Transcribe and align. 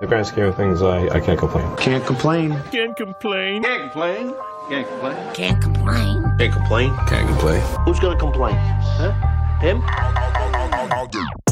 the 0.00 0.06
grand 0.06 0.26
scheme 0.26 0.44
of 0.44 0.56
things, 0.56 0.80
I, 0.80 1.08
I 1.08 1.18
can't 1.18 1.38
complain. 1.38 1.76
Can't 1.76 2.06
complain. 2.06 2.52
Can't 2.70 2.96
complain. 2.96 3.62
Can't 3.64 3.82
complain. 3.82 4.34
Can't 4.68 4.88
complain. 4.90 5.34
Can't 5.34 5.60
complain. 5.60 6.36
Can't 6.38 6.52
complain. 6.52 6.96
Can't 7.08 7.28
complain. 7.28 7.60
Who's 7.84 7.98
gonna 7.98 8.18
complain? 8.18 8.54
Huh? 8.56 9.12
Him? 9.60 9.80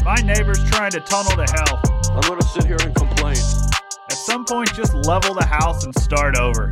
My 0.05 0.15
neighbor's 0.23 0.63
trying 0.69 0.91
to 0.91 1.01
tunnel 1.01 1.31
to 1.31 1.45
hell. 1.51 1.81
I'm 2.15 2.21
gonna 2.21 2.41
sit 2.43 2.63
here 2.63 2.77
and 2.79 2.95
complain. 2.95 3.35
At 3.35 4.13
some 4.13 4.45
point, 4.45 4.73
just 4.73 4.93
level 4.93 5.33
the 5.33 5.45
house 5.45 5.83
and 5.83 5.93
start 5.99 6.37
over. 6.37 6.69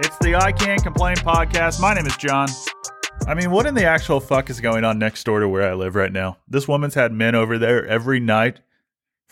It's 0.00 0.18
the 0.18 0.34
I 0.34 0.52
Can't 0.52 0.82
Complain 0.82 1.16
podcast. 1.16 1.80
My 1.80 1.94
name 1.94 2.04
is 2.04 2.16
John. 2.18 2.48
I 3.26 3.32
mean, 3.32 3.50
what 3.50 3.64
in 3.64 3.74
the 3.74 3.84
actual 3.84 4.20
fuck 4.20 4.50
is 4.50 4.60
going 4.60 4.84
on 4.84 4.98
next 4.98 5.24
door 5.24 5.40
to 5.40 5.48
where 5.48 5.62
I 5.62 5.72
live 5.72 5.94
right 5.94 6.12
now? 6.12 6.36
This 6.46 6.68
woman's 6.68 6.92
had 6.92 7.10
men 7.10 7.34
over 7.34 7.56
there 7.56 7.86
every 7.86 8.20
night 8.20 8.60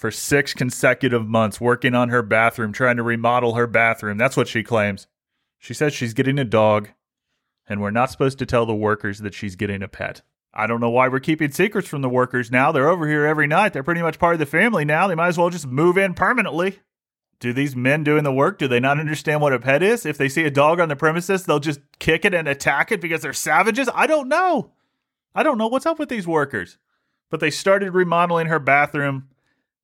for 0.03 0.11
six 0.11 0.53
consecutive 0.53 1.29
months 1.29 1.61
working 1.61 1.95
on 1.95 2.09
her 2.09 2.23
bathroom, 2.23 2.73
trying 2.73 2.96
to 2.96 3.05
remodel 3.05 3.55
her 3.55 3.69
bathroom. 3.69 4.19
That's 4.19 4.37
what 4.37 4.48
she 4.48 4.65
claims. 4.65 5.06
She 5.61 5.75
says 5.75 5.95
she's 5.95 6.12
getting 6.12 6.41
a 6.41 6.45
dog, 6.45 6.88
and 7.69 7.80
we're 7.80 7.92
not 7.92 8.11
supposed 8.11 8.41
to 8.41 8.47
tell 8.47 8.66
the 8.66 8.75
workers 8.75 9.20
that 9.20 9.33
she's 9.33 9.55
getting 9.55 9.80
a 9.80 9.87
pet. 9.87 10.23
I 10.52 10.66
don't 10.66 10.80
know 10.80 10.91
why 10.91 11.06
we're 11.06 11.20
keeping 11.20 11.52
secrets 11.52 11.87
from 11.87 12.02
the 12.02 12.09
workers 12.09 12.51
now. 12.51 12.73
They're 12.73 12.88
over 12.88 13.06
here 13.06 13.25
every 13.25 13.47
night. 13.47 13.73
They're 13.73 13.84
pretty 13.84 14.02
much 14.02 14.19
part 14.19 14.34
of 14.34 14.41
the 14.41 14.45
family 14.47 14.84
now. 14.84 15.06
They 15.06 15.15
might 15.15 15.28
as 15.28 15.38
well 15.38 15.51
just 15.51 15.69
move 15.69 15.97
in 15.97 16.14
permanently. 16.14 16.80
Do 17.39 17.53
these 17.53 17.77
men 17.77 18.03
doing 18.03 18.25
the 18.25 18.33
work, 18.33 18.59
do 18.59 18.66
they 18.66 18.80
not 18.80 18.98
understand 18.98 19.41
what 19.41 19.53
a 19.53 19.61
pet 19.61 19.84
is? 19.84 20.05
If 20.05 20.19
they 20.19 20.28
see 20.28 20.42
a 20.42 20.50
dog 20.50 20.80
on 20.80 20.89
the 20.89 20.97
premises, 20.97 21.45
they'll 21.45 21.61
just 21.61 21.78
kick 22.00 22.25
it 22.25 22.34
and 22.34 22.48
attack 22.48 22.91
it 22.91 23.00
because 23.00 23.23
they're 23.23 23.33
savages? 23.33 23.89
I 23.95 24.09
don't 24.09 24.28
know. 24.28 24.73
I 25.33 25.45
don't 25.45 25.59
know 25.59 25.69
what's 25.69 25.87
up 25.87 26.00
with 26.00 26.09
these 26.09 26.27
workers. 26.27 26.77
But 27.30 27.39
they 27.39 27.50
started 27.50 27.95
remodeling 27.95 28.48
her 28.48 28.59
bathroom. 28.59 29.28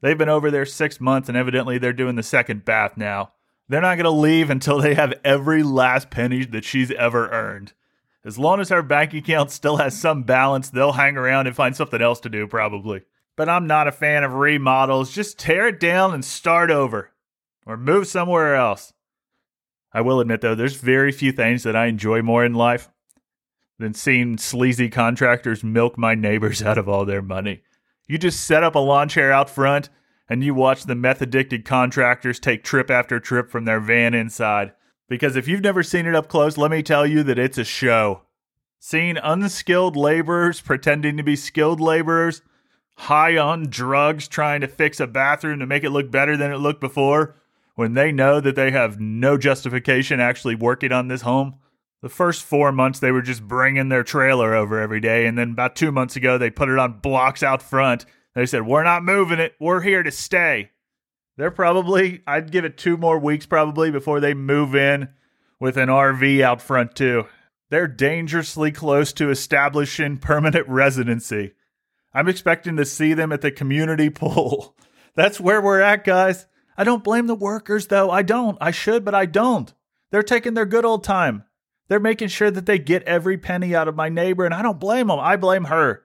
They've 0.00 0.18
been 0.18 0.28
over 0.28 0.50
there 0.50 0.66
six 0.66 1.00
months, 1.00 1.28
and 1.28 1.36
evidently 1.36 1.78
they're 1.78 1.92
doing 1.92 2.16
the 2.16 2.22
second 2.22 2.64
bath 2.64 2.96
now. 2.96 3.32
They're 3.68 3.80
not 3.82 3.96
going 3.96 4.04
to 4.04 4.10
leave 4.10 4.48
until 4.50 4.80
they 4.80 4.94
have 4.94 5.14
every 5.24 5.62
last 5.62 6.10
penny 6.10 6.44
that 6.46 6.64
she's 6.64 6.90
ever 6.92 7.28
earned. 7.30 7.72
As 8.24 8.38
long 8.38 8.60
as 8.60 8.70
her 8.70 8.82
bank 8.82 9.14
account 9.14 9.50
still 9.50 9.76
has 9.76 9.98
some 9.98 10.22
balance, 10.22 10.70
they'll 10.70 10.92
hang 10.92 11.16
around 11.16 11.46
and 11.46 11.56
find 11.56 11.76
something 11.76 12.00
else 12.00 12.20
to 12.20 12.28
do, 12.28 12.46
probably. 12.46 13.02
But 13.36 13.48
I'm 13.48 13.66
not 13.66 13.88
a 13.88 13.92
fan 13.92 14.24
of 14.24 14.34
remodels. 14.34 15.12
Just 15.12 15.38
tear 15.38 15.68
it 15.68 15.78
down 15.78 16.14
and 16.14 16.24
start 16.24 16.70
over, 16.70 17.12
or 17.66 17.76
move 17.76 18.06
somewhere 18.06 18.56
else. 18.56 18.92
I 19.92 20.00
will 20.00 20.20
admit, 20.20 20.40
though, 20.40 20.54
there's 20.54 20.76
very 20.76 21.12
few 21.12 21.32
things 21.32 21.62
that 21.62 21.76
I 21.76 21.86
enjoy 21.86 22.22
more 22.22 22.44
in 22.44 22.54
life 22.54 22.90
than 23.78 23.94
seeing 23.94 24.38
sleazy 24.38 24.90
contractors 24.90 25.62
milk 25.62 25.96
my 25.96 26.14
neighbors 26.14 26.62
out 26.64 26.78
of 26.78 26.88
all 26.88 27.04
their 27.04 27.22
money. 27.22 27.62
You 28.08 28.18
just 28.18 28.40
set 28.40 28.64
up 28.64 28.74
a 28.74 28.80
lawn 28.80 29.08
chair 29.08 29.30
out 29.30 29.50
front 29.50 29.90
and 30.28 30.42
you 30.42 30.54
watch 30.54 30.84
the 30.84 30.94
meth 30.94 31.22
addicted 31.22 31.64
contractors 31.64 32.40
take 32.40 32.64
trip 32.64 32.90
after 32.90 33.20
trip 33.20 33.50
from 33.50 33.64
their 33.64 33.80
van 33.80 34.14
inside. 34.14 34.72
Because 35.08 35.36
if 35.36 35.46
you've 35.46 35.62
never 35.62 35.82
seen 35.82 36.06
it 36.06 36.14
up 36.14 36.28
close, 36.28 36.58
let 36.58 36.70
me 36.70 36.82
tell 36.82 37.06
you 37.06 37.22
that 37.22 37.38
it's 37.38 37.58
a 37.58 37.64
show. 37.64 38.22
Seeing 38.78 39.16
unskilled 39.16 39.96
laborers 39.96 40.60
pretending 40.60 41.16
to 41.16 41.22
be 41.22 41.36
skilled 41.36 41.80
laborers, 41.80 42.42
high 42.96 43.36
on 43.36 43.68
drugs 43.68 44.28
trying 44.28 44.60
to 44.60 44.68
fix 44.68 45.00
a 45.00 45.06
bathroom 45.06 45.58
to 45.60 45.66
make 45.66 45.84
it 45.84 45.90
look 45.90 46.10
better 46.10 46.36
than 46.36 46.52
it 46.52 46.58
looked 46.58 46.80
before, 46.80 47.36
when 47.74 47.94
they 47.94 48.12
know 48.12 48.40
that 48.40 48.56
they 48.56 48.70
have 48.70 49.00
no 49.00 49.38
justification 49.38 50.20
actually 50.20 50.54
working 50.54 50.92
on 50.92 51.08
this 51.08 51.22
home. 51.22 51.54
The 52.00 52.08
first 52.08 52.44
four 52.44 52.70
months, 52.70 53.00
they 53.00 53.10
were 53.10 53.22
just 53.22 53.42
bringing 53.42 53.88
their 53.88 54.04
trailer 54.04 54.54
over 54.54 54.80
every 54.80 55.00
day. 55.00 55.26
And 55.26 55.36
then 55.36 55.50
about 55.50 55.74
two 55.74 55.90
months 55.90 56.14
ago, 56.14 56.38
they 56.38 56.50
put 56.50 56.68
it 56.68 56.78
on 56.78 57.00
blocks 57.00 57.42
out 57.42 57.60
front. 57.60 58.04
They 58.34 58.46
said, 58.46 58.66
We're 58.66 58.84
not 58.84 59.02
moving 59.02 59.40
it. 59.40 59.54
We're 59.58 59.80
here 59.80 60.02
to 60.02 60.12
stay. 60.12 60.70
They're 61.36 61.50
probably, 61.50 62.22
I'd 62.26 62.52
give 62.52 62.64
it 62.64 62.76
two 62.76 62.96
more 62.96 63.18
weeks 63.18 63.46
probably 63.46 63.90
before 63.90 64.20
they 64.20 64.34
move 64.34 64.74
in 64.74 65.08
with 65.60 65.76
an 65.76 65.88
RV 65.88 66.40
out 66.40 66.62
front, 66.62 66.94
too. 66.94 67.26
They're 67.70 67.88
dangerously 67.88 68.72
close 68.72 69.12
to 69.14 69.30
establishing 69.30 70.18
permanent 70.18 70.68
residency. 70.68 71.52
I'm 72.14 72.28
expecting 72.28 72.76
to 72.76 72.84
see 72.84 73.12
them 73.12 73.32
at 73.32 73.40
the 73.40 73.50
community 73.50 74.10
pool. 74.10 74.76
That's 75.14 75.40
where 75.40 75.60
we're 75.60 75.80
at, 75.80 76.04
guys. 76.04 76.46
I 76.76 76.84
don't 76.84 77.04
blame 77.04 77.26
the 77.26 77.34
workers, 77.34 77.88
though. 77.88 78.10
I 78.10 78.22
don't. 78.22 78.56
I 78.60 78.70
should, 78.70 79.04
but 79.04 79.14
I 79.14 79.26
don't. 79.26 79.72
They're 80.10 80.22
taking 80.22 80.54
their 80.54 80.64
good 80.64 80.84
old 80.84 81.02
time. 81.02 81.44
They're 81.88 82.00
making 82.00 82.28
sure 82.28 82.50
that 82.50 82.66
they 82.66 82.78
get 82.78 83.02
every 83.04 83.38
penny 83.38 83.74
out 83.74 83.88
of 83.88 83.96
my 83.96 84.08
neighbor, 84.08 84.44
and 84.44 84.54
I 84.54 84.62
don't 84.62 84.80
blame 84.80 85.08
them. 85.08 85.18
I 85.18 85.36
blame 85.36 85.64
her. 85.64 86.04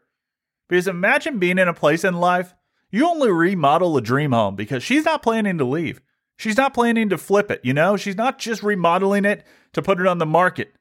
Because 0.69 0.87
imagine 0.87 1.39
being 1.39 1.57
in 1.57 1.67
a 1.67 1.73
place 1.73 2.03
in 2.03 2.15
life, 2.15 2.53
you 2.89 3.05
only 3.07 3.29
remodel 3.29 3.97
a 3.97 4.01
dream 4.01 4.31
home 4.31 4.55
because 4.55 4.83
she's 4.83 5.05
not 5.05 5.21
planning 5.21 5.57
to 5.57 5.65
leave. 5.65 6.01
She's 6.37 6.57
not 6.57 6.73
planning 6.73 7.09
to 7.09 7.17
flip 7.17 7.51
it, 7.51 7.61
you 7.63 7.73
know? 7.73 7.97
She's 7.97 8.15
not 8.15 8.39
just 8.39 8.63
remodeling 8.63 9.25
it 9.25 9.45
to 9.73 9.81
put 9.81 9.99
it 9.99 10.07
on 10.07 10.17
the 10.17 10.25
market. 10.25 10.73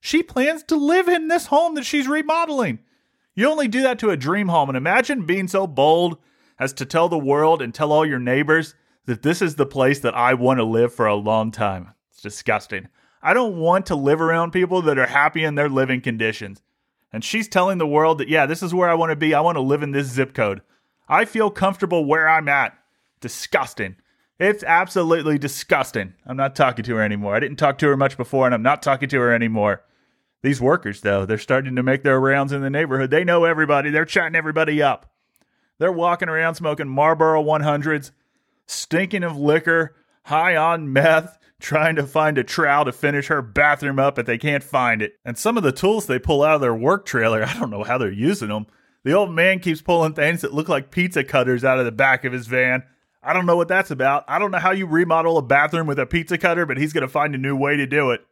She 0.00 0.22
plans 0.22 0.62
to 0.64 0.76
live 0.76 1.08
in 1.08 1.28
this 1.28 1.46
home 1.46 1.74
that 1.74 1.86
she's 1.86 2.06
remodeling. 2.06 2.80
You 3.34 3.48
only 3.48 3.68
do 3.68 3.82
that 3.82 3.98
to 4.00 4.10
a 4.10 4.16
dream 4.16 4.48
home, 4.48 4.68
and 4.68 4.76
imagine 4.76 5.26
being 5.26 5.48
so 5.48 5.66
bold 5.66 6.18
as 6.58 6.72
to 6.74 6.84
tell 6.86 7.08
the 7.08 7.18
world 7.18 7.60
and 7.60 7.74
tell 7.74 7.92
all 7.92 8.06
your 8.06 8.18
neighbors 8.18 8.74
that 9.06 9.22
this 9.22 9.42
is 9.42 9.56
the 9.56 9.66
place 9.66 10.00
that 10.00 10.14
I 10.14 10.34
want 10.34 10.58
to 10.58 10.64
live 10.64 10.94
for 10.94 11.06
a 11.06 11.14
long 11.14 11.50
time. 11.50 11.94
It's 12.10 12.22
disgusting. 12.22 12.88
I 13.22 13.34
don't 13.34 13.56
want 13.56 13.86
to 13.86 13.94
live 13.94 14.20
around 14.20 14.52
people 14.52 14.82
that 14.82 14.98
are 14.98 15.06
happy 15.06 15.44
in 15.44 15.54
their 15.54 15.68
living 15.68 16.00
conditions. 16.00 16.62
And 17.12 17.24
she's 17.24 17.48
telling 17.48 17.78
the 17.78 17.86
world 17.86 18.18
that, 18.18 18.28
yeah, 18.28 18.46
this 18.46 18.62
is 18.62 18.74
where 18.74 18.88
I 18.88 18.94
want 18.94 19.10
to 19.10 19.16
be. 19.16 19.34
I 19.34 19.40
want 19.40 19.56
to 19.56 19.62
live 19.62 19.82
in 19.82 19.92
this 19.92 20.08
zip 20.08 20.34
code. 20.34 20.60
I 21.08 21.24
feel 21.24 21.50
comfortable 21.50 22.04
where 22.04 22.28
I'm 22.28 22.48
at. 22.48 22.76
Disgusting. 23.20 23.96
It's 24.38 24.62
absolutely 24.64 25.38
disgusting. 25.38 26.12
I'm 26.26 26.36
not 26.36 26.54
talking 26.54 26.84
to 26.84 26.96
her 26.96 27.02
anymore. 27.02 27.34
I 27.34 27.40
didn't 27.40 27.56
talk 27.56 27.78
to 27.78 27.86
her 27.86 27.96
much 27.96 28.16
before, 28.16 28.44
and 28.44 28.54
I'm 28.54 28.62
not 28.62 28.82
talking 28.82 29.08
to 29.08 29.20
her 29.20 29.32
anymore. 29.32 29.82
These 30.42 30.60
workers, 30.60 31.00
though, 31.00 31.24
they're 31.24 31.38
starting 31.38 31.74
to 31.76 31.82
make 31.82 32.02
their 32.02 32.20
rounds 32.20 32.52
in 32.52 32.60
the 32.60 32.70
neighborhood. 32.70 33.10
They 33.10 33.24
know 33.24 33.44
everybody. 33.44 33.90
They're 33.90 34.04
chatting 34.04 34.36
everybody 34.36 34.82
up. 34.82 35.10
They're 35.78 35.90
walking 35.90 36.28
around 36.28 36.56
smoking 36.56 36.88
Marlboro 36.88 37.42
100s, 37.42 38.10
stinking 38.66 39.24
of 39.24 39.38
liquor, 39.38 39.96
high 40.24 40.56
on 40.56 40.92
meth, 40.92 41.38
trying 41.60 41.96
to 41.96 42.06
find 42.06 42.38
a 42.38 42.44
trowel 42.44 42.84
to 42.84 42.92
finish 42.92 43.28
her 43.28 43.42
bathroom 43.42 43.98
up, 43.98 44.16
but 44.16 44.26
they 44.26 44.38
can't 44.38 44.62
find 44.62 45.00
it. 45.02 45.14
And 45.24 45.38
some 45.38 45.56
of 45.56 45.62
the 45.62 45.72
tools 45.72 46.06
they 46.06 46.18
pull 46.18 46.42
out 46.42 46.56
of 46.56 46.60
their 46.60 46.74
work 46.74 47.06
trailer, 47.06 47.42
I 47.46 47.54
don't 47.54 47.70
know 47.70 47.84
how 47.84 47.98
they're 47.98 48.10
using 48.10 48.48
them. 48.48 48.66
The 49.04 49.12
old 49.12 49.30
man 49.30 49.60
keeps 49.60 49.82
pulling 49.82 50.14
things 50.14 50.40
that 50.40 50.52
look 50.52 50.68
like 50.68 50.90
pizza 50.90 51.22
cutters 51.22 51.64
out 51.64 51.78
of 51.78 51.84
the 51.84 51.92
back 51.92 52.24
of 52.24 52.32
his 52.32 52.46
van. 52.46 52.82
I 53.22 53.32
don't 53.32 53.46
know 53.46 53.56
what 53.56 53.68
that's 53.68 53.90
about. 53.90 54.24
I 54.28 54.38
don't 54.38 54.50
know 54.50 54.58
how 54.58 54.72
you 54.72 54.86
remodel 54.86 55.38
a 55.38 55.42
bathroom 55.42 55.86
with 55.86 55.98
a 55.98 56.06
pizza 56.06 56.38
cutter, 56.38 56.66
but 56.66 56.76
he's 56.76 56.92
going 56.92 57.02
to 57.02 57.08
find 57.08 57.34
a 57.34 57.38
new 57.38 57.56
way 57.56 57.76
to 57.76 57.86
do 57.86 58.10
it. 58.10 58.26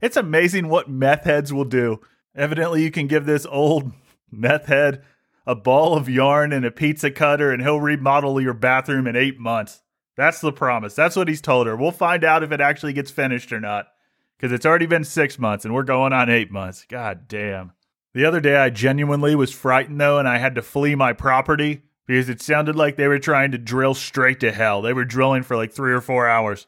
It's 0.00 0.16
amazing 0.16 0.68
what 0.68 0.88
meth 0.88 1.24
heads 1.24 1.52
will 1.52 1.64
do. 1.64 2.00
Evidently, 2.34 2.82
you 2.82 2.90
can 2.90 3.06
give 3.06 3.26
this 3.26 3.46
old 3.46 3.92
meth 4.30 4.66
head 4.66 5.02
a 5.46 5.54
ball 5.54 5.96
of 5.96 6.08
yarn 6.08 6.52
and 6.52 6.64
a 6.64 6.70
pizza 6.70 7.10
cutter, 7.10 7.50
and 7.50 7.62
he'll 7.62 7.80
remodel 7.80 8.40
your 8.40 8.54
bathroom 8.54 9.06
in 9.06 9.16
eight 9.16 9.38
months. 9.38 9.82
That's 10.20 10.42
the 10.42 10.52
promise. 10.52 10.94
That's 10.94 11.16
what 11.16 11.28
he's 11.28 11.40
told 11.40 11.66
her. 11.66 11.74
We'll 11.74 11.92
find 11.92 12.24
out 12.24 12.42
if 12.42 12.52
it 12.52 12.60
actually 12.60 12.92
gets 12.92 13.10
finished 13.10 13.54
or 13.54 13.58
not. 13.58 13.88
Because 14.36 14.52
it's 14.52 14.66
already 14.66 14.84
been 14.84 15.02
six 15.02 15.38
months 15.38 15.64
and 15.64 15.72
we're 15.72 15.82
going 15.82 16.12
on 16.12 16.28
eight 16.28 16.50
months. 16.50 16.84
God 16.86 17.26
damn. 17.26 17.72
The 18.12 18.26
other 18.26 18.38
day, 18.38 18.56
I 18.56 18.68
genuinely 18.68 19.34
was 19.34 19.50
frightened 19.50 19.98
though, 19.98 20.18
and 20.18 20.28
I 20.28 20.36
had 20.36 20.56
to 20.56 20.62
flee 20.62 20.94
my 20.94 21.14
property 21.14 21.84
because 22.06 22.28
it 22.28 22.42
sounded 22.42 22.76
like 22.76 22.96
they 22.96 23.08
were 23.08 23.18
trying 23.18 23.50
to 23.52 23.56
drill 23.56 23.94
straight 23.94 24.40
to 24.40 24.52
hell. 24.52 24.82
They 24.82 24.92
were 24.92 25.06
drilling 25.06 25.42
for 25.42 25.56
like 25.56 25.72
three 25.72 25.94
or 25.94 26.02
four 26.02 26.28
hours. 26.28 26.66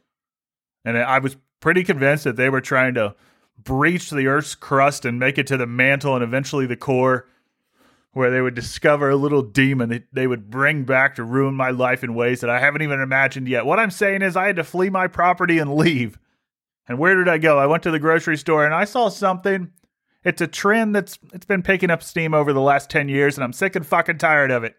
And 0.87 0.97
I 0.97 1.19
was 1.19 1.37
pretty 1.61 1.85
convinced 1.85 2.25
that 2.25 2.37
they 2.37 2.49
were 2.49 2.63
trying 2.63 2.95
to 2.95 3.15
breach 3.63 4.09
the 4.09 4.29
Earth's 4.29 4.55
crust 4.55 5.05
and 5.05 5.19
make 5.19 5.37
it 5.37 5.47
to 5.49 5.59
the 5.59 5.67
mantle 5.67 6.15
and 6.15 6.25
eventually 6.25 6.65
the 6.65 6.75
core 6.75 7.29
where 8.13 8.31
they 8.31 8.41
would 8.41 8.55
discover 8.55 9.09
a 9.09 9.17
little 9.17 9.43
demon 9.43 9.89
that 9.89 10.05
they 10.13 10.27
would 10.27 10.51
bring 10.51 10.85
back 10.85 11.15
to 11.15 11.25
ruin 11.25 11.55
my 11.55 11.71
life 11.71 12.05
in 12.05 12.15
ways 12.15 12.41
that 12.41 12.51
I 12.51 12.61
haven't 12.61 12.83
even 12.83 13.01
imagined 13.01 13.49
yet. 13.49 13.65
What 13.65 13.79
I'm 13.79 13.91
saying 13.91 14.23
is, 14.23 14.37
I 14.37 14.47
had 14.47 14.57
to 14.57 14.65
flee 14.65 14.91
my 14.91 15.07
property 15.07 15.59
and 15.59 15.75
leave. 15.75 16.19
And 16.87 16.99
where 16.99 17.15
did 17.15 17.29
I 17.29 17.39
go? 17.39 17.59
I 17.59 17.67
went 17.67 17.83
to 17.85 17.91
the 17.91 17.99
grocery 17.99 18.37
store 18.37 18.65
and 18.65 18.75
I 18.75 18.85
saw 18.85 19.09
something. 19.09 19.71
It's 20.25 20.41
a 20.41 20.47
trend 20.47 20.95
that's 20.95 21.19
it's 21.33 21.47
been 21.47 21.63
picking 21.63 21.91
up 21.91 22.03
steam 22.03 22.35
over 22.35 22.53
the 22.53 22.61
last 22.61 22.91
10 22.91 23.09
years 23.09 23.37
and 23.37 23.45
I'm 23.45 23.53
sick 23.53 23.75
and 23.77 23.87
fucking 23.87 24.19
tired 24.19 24.51
of 24.51 24.63
it. 24.63 24.77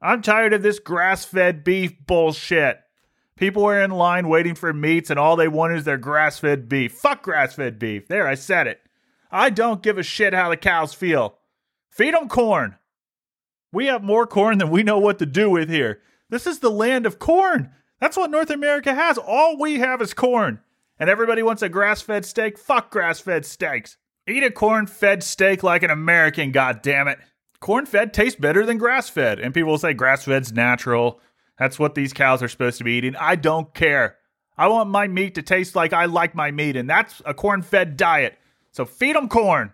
I'm 0.00 0.22
tired 0.22 0.52
of 0.52 0.62
this 0.62 0.78
grass-fed 0.78 1.64
beef 1.64 1.94
bullshit. 2.06 2.78
People 3.36 3.64
are 3.64 3.82
in 3.82 3.90
line 3.90 4.28
waiting 4.28 4.54
for 4.54 4.72
meats 4.72 5.10
and 5.10 5.18
all 5.18 5.36
they 5.36 5.48
want 5.48 5.74
is 5.74 5.84
their 5.84 5.98
grass-fed 5.98 6.68
beef. 6.68 6.92
Fuck 6.92 7.22
grass-fed 7.22 7.78
beef. 7.78 8.08
There, 8.08 8.26
I 8.26 8.34
said 8.34 8.66
it. 8.66 8.80
I 9.30 9.50
don't 9.50 9.82
give 9.82 9.98
a 9.98 10.02
shit 10.02 10.34
how 10.34 10.50
the 10.50 10.56
cows 10.56 10.94
feel. 10.94 11.38
Feed 11.92 12.14
them 12.14 12.28
corn. 12.28 12.76
We 13.70 13.86
have 13.86 14.02
more 14.02 14.26
corn 14.26 14.58
than 14.58 14.70
we 14.70 14.82
know 14.82 14.98
what 14.98 15.18
to 15.18 15.26
do 15.26 15.50
with 15.50 15.68
here. 15.68 16.00
This 16.30 16.46
is 16.46 16.60
the 16.60 16.70
land 16.70 17.04
of 17.04 17.18
corn. 17.18 17.70
That's 18.00 18.16
what 18.16 18.30
North 18.30 18.50
America 18.50 18.94
has. 18.94 19.18
All 19.18 19.58
we 19.58 19.78
have 19.78 20.00
is 20.00 20.14
corn. 20.14 20.60
And 20.98 21.10
everybody 21.10 21.42
wants 21.42 21.60
a 21.60 21.68
grass 21.68 22.00
fed 22.00 22.24
steak? 22.24 22.58
Fuck 22.58 22.90
grass 22.90 23.20
fed 23.20 23.44
steaks. 23.44 23.98
Eat 24.26 24.42
a 24.42 24.50
corn 24.50 24.86
fed 24.86 25.22
steak 25.22 25.62
like 25.62 25.82
an 25.82 25.90
American, 25.90 26.50
God 26.50 26.80
damn 26.80 27.08
it! 27.08 27.18
Corn 27.60 27.86
fed 27.86 28.14
tastes 28.14 28.40
better 28.40 28.64
than 28.64 28.78
grass 28.78 29.08
fed. 29.08 29.38
And 29.38 29.52
people 29.52 29.70
will 29.70 29.78
say 29.78 29.92
grass 29.92 30.24
fed's 30.24 30.52
natural, 30.52 31.20
That's 31.58 31.78
what 31.78 31.94
these 31.94 32.12
cows 32.12 32.42
are 32.42 32.48
supposed 32.48 32.78
to 32.78 32.84
be 32.84 32.92
eating. 32.92 33.16
I 33.16 33.36
don't 33.36 33.74
care. 33.74 34.16
I 34.56 34.68
want 34.68 34.90
my 34.90 35.08
meat 35.08 35.34
to 35.34 35.42
taste 35.42 35.76
like 35.76 35.92
I 35.92 36.06
like 36.06 36.34
my 36.34 36.50
meat, 36.50 36.76
and 36.76 36.88
that's 36.88 37.20
a 37.26 37.34
corn 37.34 37.62
fed 37.62 37.96
diet. 37.96 38.38
So 38.70 38.84
feed 38.84 39.16
them 39.16 39.28
corn. 39.28 39.72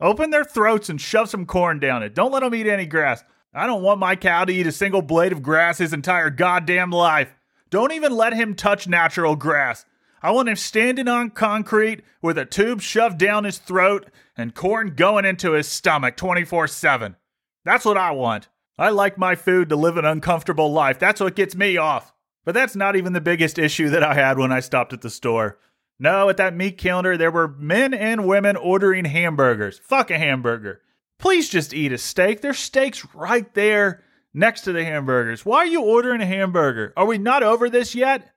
Open 0.00 0.30
their 0.30 0.44
throats 0.44 0.88
and 0.88 1.00
shove 1.00 1.30
some 1.30 1.46
corn 1.46 1.78
down 1.78 2.02
it. 2.02 2.14
Don't 2.14 2.32
let 2.32 2.40
them 2.40 2.54
eat 2.54 2.66
any 2.66 2.86
grass. 2.86 3.24
I 3.54 3.66
don't 3.66 3.82
want 3.82 4.00
my 4.00 4.16
cow 4.16 4.44
to 4.44 4.52
eat 4.52 4.66
a 4.66 4.72
single 4.72 5.00
blade 5.00 5.32
of 5.32 5.42
grass 5.42 5.78
his 5.78 5.94
entire 5.94 6.28
goddamn 6.28 6.90
life. 6.90 7.34
Don't 7.70 7.92
even 7.92 8.12
let 8.12 8.34
him 8.34 8.54
touch 8.54 8.86
natural 8.86 9.36
grass. 9.36 9.86
I 10.22 10.30
want 10.32 10.48
him 10.48 10.56
standing 10.56 11.08
on 11.08 11.30
concrete 11.30 12.02
with 12.20 12.36
a 12.36 12.44
tube 12.44 12.82
shoved 12.82 13.18
down 13.18 13.44
his 13.44 13.58
throat 13.58 14.10
and 14.36 14.54
corn 14.54 14.94
going 14.94 15.24
into 15.24 15.52
his 15.52 15.68
stomach 15.68 16.16
24 16.16 16.68
7. 16.68 17.16
That's 17.64 17.84
what 17.84 17.96
I 17.96 18.10
want. 18.10 18.48
I 18.78 18.90
like 18.90 19.16
my 19.16 19.34
food 19.34 19.70
to 19.70 19.76
live 19.76 19.96
an 19.96 20.04
uncomfortable 20.04 20.70
life. 20.70 20.98
That's 20.98 21.20
what 21.20 21.36
gets 21.36 21.54
me 21.54 21.78
off. 21.78 22.12
But 22.44 22.54
that's 22.54 22.76
not 22.76 22.94
even 22.94 23.14
the 23.14 23.20
biggest 23.20 23.58
issue 23.58 23.88
that 23.90 24.02
I 24.04 24.14
had 24.14 24.38
when 24.38 24.52
I 24.52 24.60
stopped 24.60 24.92
at 24.92 25.00
the 25.00 25.10
store. 25.10 25.58
No, 25.98 26.28
at 26.28 26.36
that 26.36 26.54
meat 26.54 26.76
counter, 26.76 27.16
there 27.16 27.30
were 27.30 27.48
men 27.48 27.94
and 27.94 28.26
women 28.26 28.56
ordering 28.56 29.06
hamburgers. 29.06 29.78
Fuck 29.78 30.10
a 30.10 30.18
hamburger. 30.18 30.82
Please 31.18 31.48
just 31.48 31.72
eat 31.72 31.92
a 31.92 31.98
steak. 31.98 32.42
There's 32.42 32.58
steaks 32.58 33.06
right 33.14 33.52
there 33.54 34.02
next 34.34 34.62
to 34.62 34.72
the 34.72 34.84
hamburgers. 34.84 35.46
Why 35.46 35.58
are 35.58 35.66
you 35.66 35.82
ordering 35.82 36.20
a 36.20 36.26
hamburger? 36.26 36.92
Are 36.96 37.06
we 37.06 37.16
not 37.16 37.42
over 37.42 37.70
this 37.70 37.94
yet? 37.94 38.30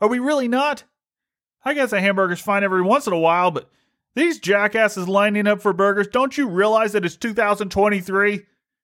Are 0.00 0.08
we 0.08 0.18
really 0.18 0.48
not? 0.48 0.82
I 1.64 1.74
guess 1.74 1.92
a 1.92 2.00
hamburger's 2.00 2.40
fine 2.40 2.64
every 2.64 2.82
once 2.82 3.06
in 3.06 3.12
a 3.12 3.18
while, 3.18 3.52
but 3.52 3.70
these 4.16 4.40
jackasses 4.40 5.08
lining 5.08 5.46
up 5.46 5.62
for 5.62 5.72
burgers, 5.72 6.08
don't 6.08 6.36
you 6.36 6.48
realize 6.48 6.92
that 6.92 7.04
it's 7.04 7.16
2023? 7.16 8.42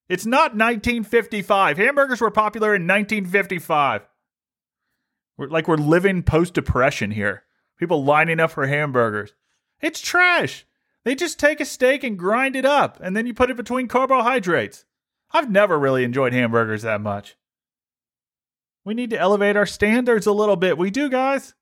It's 0.09 0.27
not 0.27 0.57
1955. 0.57 1.79
Hamburgers 1.79 2.21
were 2.21 2.31
popular 2.31 2.75
in 2.75 2.83
1955. 2.83 4.09
We're, 5.37 5.49
like 5.49 5.69
we're 5.69 5.77
living 5.77 6.23
post 6.23 6.55
depression 6.55 7.11
here. 7.11 7.45
People 7.81 8.05
lining 8.05 8.39
up 8.39 8.51
for 8.51 8.67
hamburgers. 8.67 9.33
It's 9.81 10.03
trash. 10.03 10.67
They 11.03 11.15
just 11.15 11.41
take 11.41 11.61
a 11.61 11.65
steak 11.65 12.05
and 12.05 12.19
grind 12.19 12.55
it 12.55 12.67
up, 12.67 12.99
and 13.01 13.17
then 13.17 13.27
you 13.27 13.33
put 13.33 13.51
it 13.51 13.57
between 13.57 13.89
carbohydrates. 13.89 14.85
I've 15.31 15.51
never 15.51 15.79
really 15.79 16.05
enjoyed 16.05 16.35
hamburgers 16.35 16.83
that 16.83 17.01
much. 17.01 17.39
We 18.85 18.93
need 18.93 19.09
to 19.11 19.19
elevate 19.19 19.57
our 19.57 19.65
standards 19.65 20.27
a 20.27 20.33
little 20.33 20.57
bit. 20.57 20.77
We 20.77 20.91
do, 20.91 21.09
guys. 21.09 21.55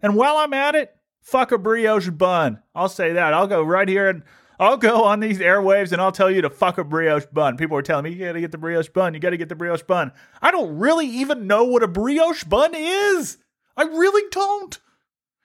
And 0.00 0.14
while 0.14 0.36
I'm 0.36 0.54
at 0.54 0.76
it, 0.76 0.94
fuck 1.20 1.50
a 1.50 1.58
brioche 1.58 2.10
bun. 2.10 2.62
I'll 2.72 2.88
say 2.88 3.14
that. 3.14 3.34
I'll 3.34 3.48
go 3.48 3.60
right 3.62 3.88
here 3.88 4.08
and 4.08 4.22
I'll 4.60 4.76
go 4.76 5.02
on 5.02 5.18
these 5.18 5.40
airwaves 5.40 5.90
and 5.90 6.00
I'll 6.00 6.12
tell 6.12 6.30
you 6.30 6.42
to 6.42 6.50
fuck 6.50 6.78
a 6.78 6.84
brioche 6.84 7.26
bun. 7.32 7.56
People 7.56 7.76
are 7.76 7.82
telling 7.82 8.04
me 8.04 8.12
you 8.12 8.24
gotta 8.24 8.40
get 8.40 8.52
the 8.52 8.58
brioche 8.58 8.88
bun. 8.88 9.14
You 9.14 9.20
gotta 9.20 9.36
get 9.36 9.48
the 9.48 9.56
brioche 9.56 9.82
bun. 9.82 10.12
I 10.40 10.52
don't 10.52 10.78
really 10.78 11.06
even 11.06 11.48
know 11.48 11.64
what 11.64 11.82
a 11.82 11.88
brioche 11.88 12.44
bun 12.44 12.72
is. 12.74 13.38
I 13.76 13.82
really 13.82 14.28
don't. 14.30 14.78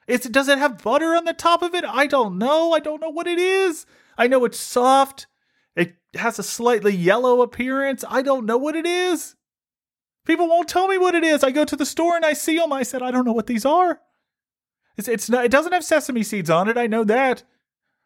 Does 0.07 0.47
it 0.47 0.59
have 0.59 0.83
butter 0.83 1.15
on 1.15 1.25
the 1.25 1.33
top 1.33 1.63
of 1.63 1.73
it? 1.73 1.83
I 1.83 2.07
don't 2.07 2.37
know. 2.37 2.73
I 2.73 2.79
don't 2.79 3.01
know 3.01 3.09
what 3.09 3.27
it 3.27 3.39
is. 3.39 3.85
I 4.17 4.27
know 4.27 4.45
it's 4.45 4.59
soft. 4.59 5.27
It 5.75 5.95
has 6.13 6.39
a 6.39 6.43
slightly 6.43 6.95
yellow 6.95 7.41
appearance. 7.41 8.03
I 8.07 8.21
don't 8.21 8.45
know 8.45 8.57
what 8.57 8.75
it 8.75 8.85
is. 8.85 9.35
People 10.25 10.47
won't 10.47 10.69
tell 10.69 10.87
me 10.87 10.97
what 10.97 11.15
it 11.15 11.23
is. 11.23 11.43
I 11.43 11.51
go 11.51 11.65
to 11.65 11.75
the 11.75 11.85
store 11.85 12.15
and 12.15 12.25
I 12.25 12.33
see 12.33 12.57
them. 12.57 12.71
I 12.71 12.83
said, 12.83 13.01
I 13.01 13.11
don't 13.11 13.25
know 13.25 13.33
what 13.33 13.47
these 13.47 13.65
are. 13.65 14.01
It's, 14.97 15.07
it's 15.07 15.29
not, 15.29 15.45
it 15.45 15.51
doesn't 15.51 15.73
have 15.73 15.83
sesame 15.83 16.23
seeds 16.23 16.49
on 16.49 16.69
it. 16.69 16.77
I 16.77 16.87
know 16.87 17.03
that. 17.03 17.43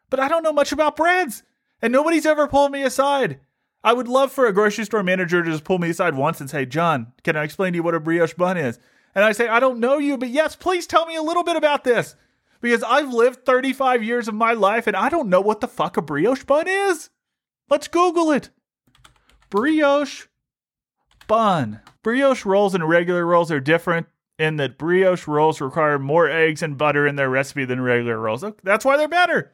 But 0.08 0.20
I 0.20 0.28
don't 0.28 0.42
know 0.42 0.52
much 0.52 0.72
about 0.72 0.96
breads. 0.96 1.42
And 1.80 1.92
nobody's 1.92 2.26
ever 2.26 2.48
pulled 2.48 2.72
me 2.72 2.82
aside. 2.82 3.40
I 3.82 3.94
would 3.94 4.08
love 4.08 4.32
for 4.32 4.46
a 4.46 4.52
grocery 4.52 4.84
store 4.84 5.02
manager 5.02 5.42
to 5.42 5.50
just 5.50 5.64
pull 5.64 5.78
me 5.78 5.90
aside 5.90 6.14
once 6.14 6.40
and 6.40 6.50
say, 6.50 6.66
John, 6.66 7.12
can 7.24 7.36
I 7.36 7.44
explain 7.44 7.72
to 7.72 7.76
you 7.78 7.82
what 7.82 7.94
a 7.94 8.00
brioche 8.00 8.34
bun 8.34 8.58
is? 8.58 8.78
And 9.14 9.24
I 9.24 9.32
say, 9.32 9.48
I 9.48 9.60
don't 9.60 9.80
know 9.80 9.98
you, 9.98 10.16
but 10.16 10.28
yes, 10.28 10.56
please 10.56 10.86
tell 10.86 11.06
me 11.06 11.16
a 11.16 11.22
little 11.22 11.42
bit 11.42 11.56
about 11.56 11.84
this. 11.84 12.14
Because 12.60 12.82
I've 12.82 13.12
lived 13.12 13.44
35 13.44 14.04
years 14.04 14.28
of 14.28 14.34
my 14.34 14.52
life 14.52 14.86
and 14.86 14.96
I 14.96 15.08
don't 15.08 15.30
know 15.30 15.40
what 15.40 15.60
the 15.60 15.68
fuck 15.68 15.96
a 15.96 16.02
brioche 16.02 16.44
bun 16.44 16.68
is. 16.68 17.10
Let's 17.68 17.88
Google 17.88 18.30
it. 18.30 18.50
Brioche 19.48 20.26
bun. 21.26 21.80
Brioche 22.02 22.44
rolls 22.44 22.74
and 22.74 22.88
regular 22.88 23.24
rolls 23.26 23.50
are 23.50 23.60
different 23.60 24.06
in 24.38 24.56
that 24.56 24.78
brioche 24.78 25.26
rolls 25.26 25.60
require 25.60 25.98
more 25.98 26.28
eggs 26.28 26.62
and 26.62 26.78
butter 26.78 27.06
in 27.06 27.16
their 27.16 27.30
recipe 27.30 27.64
than 27.64 27.80
regular 27.80 28.18
rolls. 28.18 28.44
That's 28.62 28.84
why 28.84 28.96
they're 28.96 29.08
better. 29.08 29.52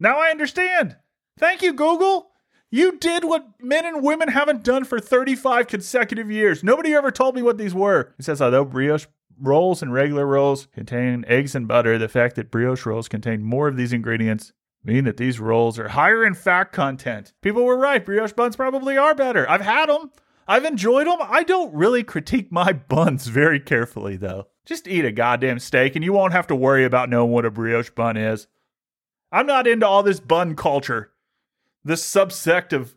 Now 0.00 0.18
I 0.18 0.30
understand. 0.30 0.96
Thank 1.38 1.62
you, 1.62 1.72
Google. 1.72 2.30
You 2.70 2.98
did 2.98 3.24
what 3.24 3.46
men 3.62 3.86
and 3.86 4.02
women 4.02 4.28
haven't 4.28 4.64
done 4.64 4.84
for 4.84 4.98
35 4.98 5.68
consecutive 5.68 6.30
years. 6.30 6.64
Nobody 6.64 6.94
ever 6.94 7.10
told 7.10 7.34
me 7.34 7.42
what 7.42 7.58
these 7.58 7.74
were. 7.74 8.12
It 8.18 8.24
says, 8.24 8.42
although 8.42 8.64
brioche 8.64 9.06
rolls 9.40 9.82
and 9.82 9.92
regular 9.92 10.26
rolls 10.26 10.66
contain 10.74 11.24
eggs 11.28 11.54
and 11.54 11.68
butter, 11.68 11.96
the 11.98 12.08
fact 12.08 12.36
that 12.36 12.50
brioche 12.50 12.84
rolls 12.84 13.08
contain 13.08 13.42
more 13.42 13.68
of 13.68 13.76
these 13.76 13.92
ingredients 13.92 14.52
mean 14.82 15.04
that 15.04 15.16
these 15.16 15.40
rolls 15.40 15.78
are 15.78 15.88
higher 15.88 16.24
in 16.24 16.34
fat 16.34 16.72
content. 16.72 17.32
People 17.42 17.64
were 17.64 17.78
right. 17.78 18.04
Brioche 18.04 18.32
buns 18.32 18.56
probably 18.56 18.96
are 18.96 19.14
better. 19.14 19.48
I've 19.48 19.60
had 19.60 19.88
them. 19.88 20.10
I've 20.48 20.64
enjoyed 20.64 21.06
them. 21.06 21.18
I 21.20 21.42
don't 21.42 21.74
really 21.74 22.04
critique 22.04 22.52
my 22.52 22.72
buns 22.88 23.26
very 23.26 23.60
carefully, 23.60 24.16
though. 24.16 24.46
Just 24.64 24.88
eat 24.88 25.04
a 25.04 25.12
goddamn 25.12 25.58
steak 25.58 25.94
and 25.94 26.04
you 26.04 26.12
won't 26.12 26.32
have 26.32 26.46
to 26.48 26.56
worry 26.56 26.84
about 26.84 27.10
knowing 27.10 27.30
what 27.30 27.44
a 27.44 27.50
brioche 27.50 27.90
bun 27.90 28.16
is. 28.16 28.48
I'm 29.32 29.46
not 29.46 29.66
into 29.66 29.86
all 29.86 30.02
this 30.02 30.20
bun 30.20 30.54
culture, 30.54 31.12
this 31.86 32.04
subsect 32.04 32.72
of 32.72 32.94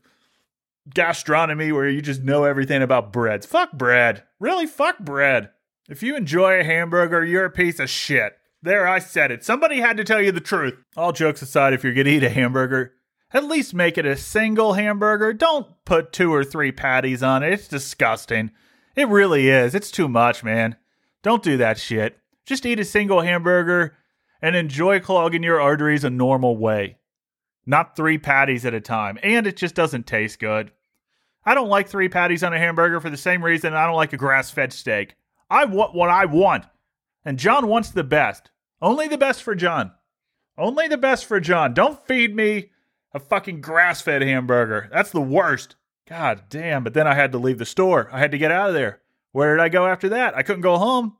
gastronomy 0.94 1.72
where 1.72 1.88
you 1.88 2.02
just 2.02 2.24
know 2.24 2.44
everything 2.44 2.82
about 2.82 3.14
breads. 3.14 3.46
Fuck 3.46 3.74
bread. 3.74 4.24
Really, 4.40 4.66
fuck 4.66 5.00
bread. 5.00 5.52
If 5.88 6.04
you 6.04 6.16
enjoy 6.16 6.60
a 6.60 6.64
hamburger, 6.64 7.24
you're 7.24 7.46
a 7.46 7.52
piece 7.52 7.80
of 7.80 7.90
shit. 7.90 8.34
There, 8.62 8.88
I 8.88 9.00
said 9.00 9.32
it. 9.32 9.44
Somebody 9.44 9.80
had 9.80 9.98
to 9.98 10.04
tell 10.04 10.22
you 10.22 10.32
the 10.32 10.42
truth. 10.42 10.76
All 10.98 11.12
jokes 11.12 11.42
aside, 11.42 11.74
if 11.74 11.84
you're 11.84 11.94
gonna 11.94 12.10
eat 12.10 12.24
a 12.24 12.30
hamburger, 12.30 12.94
at 13.32 13.46
least 13.46 13.74
make 13.74 13.98
it 13.98 14.06
a 14.06 14.18
single 14.18 14.74
hamburger. 14.74 15.34
Don't 15.34 15.68
put 15.86 16.12
two 16.12 16.34
or 16.34 16.44
three 16.44 16.72
patties 16.72 17.24
on 17.24 17.44
it. 17.44 17.54
It's 17.54 17.68
disgusting. 17.68 18.52
It 18.96 19.08
really 19.08 19.50
is. 19.50 19.76
It's 19.76 19.92
too 19.92 20.10
much, 20.10 20.44
man. 20.44 20.76
Don't 21.22 21.44
do 21.44 21.58
that 21.58 21.78
shit. 21.78 22.18
Just 22.46 22.66
eat 22.66 22.80
a 22.80 22.86
single 22.86 23.22
hamburger 23.22 23.96
and 24.42 24.56
enjoy 24.56 25.00
clogging 25.00 25.44
your 25.44 25.62
arteries 25.62 26.04
a 26.04 26.10
normal 26.10 26.58
way. 26.58 26.98
Not 27.70 27.96
three 27.96 28.18
patties 28.18 28.66
at 28.66 28.74
a 28.74 28.82
time. 28.82 29.20
And 29.22 29.46
it 29.46 29.56
just 29.56 29.76
doesn't 29.76 30.08
taste 30.08 30.40
good. 30.40 30.72
I 31.46 31.54
don't 31.54 31.70
like 31.70 31.88
three 31.88 32.10
patties 32.10 32.44
on 32.44 32.52
a 32.52 32.58
hamburger 32.58 33.00
for 33.00 33.12
the 33.12 33.16
same 33.16 33.46
reason 33.46 33.76
I 33.76 33.86
don't 33.86 33.96
like 33.96 34.12
a 34.12 34.18
grass 34.18 34.50
fed 34.50 34.74
steak. 34.74 35.16
I 35.52 35.66
want 35.66 35.94
what 35.94 36.10
I 36.10 36.26
want. 36.26 36.66
And 37.24 37.38
John 37.38 37.68
wants 37.68 37.92
the 37.92 38.04
best. 38.04 38.50
Only 38.82 39.08
the 39.08 39.20
best 39.20 39.44
for 39.44 39.54
John. 39.54 39.92
Only 40.58 40.88
the 40.88 40.98
best 40.98 41.26
for 41.26 41.40
John. 41.40 41.76
Don't 41.76 42.04
feed 42.08 42.36
me 42.36 42.72
a 43.14 43.20
fucking 43.20 43.62
grass 43.62 44.02
fed 44.02 44.24
hamburger. 44.24 44.90
That's 44.92 45.12
the 45.12 45.22
worst. 45.22 45.76
God 46.08 46.46
damn. 46.50 46.84
But 46.84 46.96
then 46.96 47.06
I 47.06 47.14
had 47.14 47.32
to 47.34 47.38
leave 47.38 47.60
the 47.60 47.68
store. 47.68 48.10
I 48.12 48.18
had 48.18 48.32
to 48.32 48.40
get 48.40 48.52
out 48.52 48.70
of 48.70 48.74
there. 48.74 49.02
Where 49.32 49.56
did 49.56 49.62
I 49.62 49.70
go 49.70 49.86
after 49.86 50.10
that? 50.10 50.36
I 50.36 50.42
couldn't 50.42 50.62
go 50.62 50.80
home. 50.80 51.18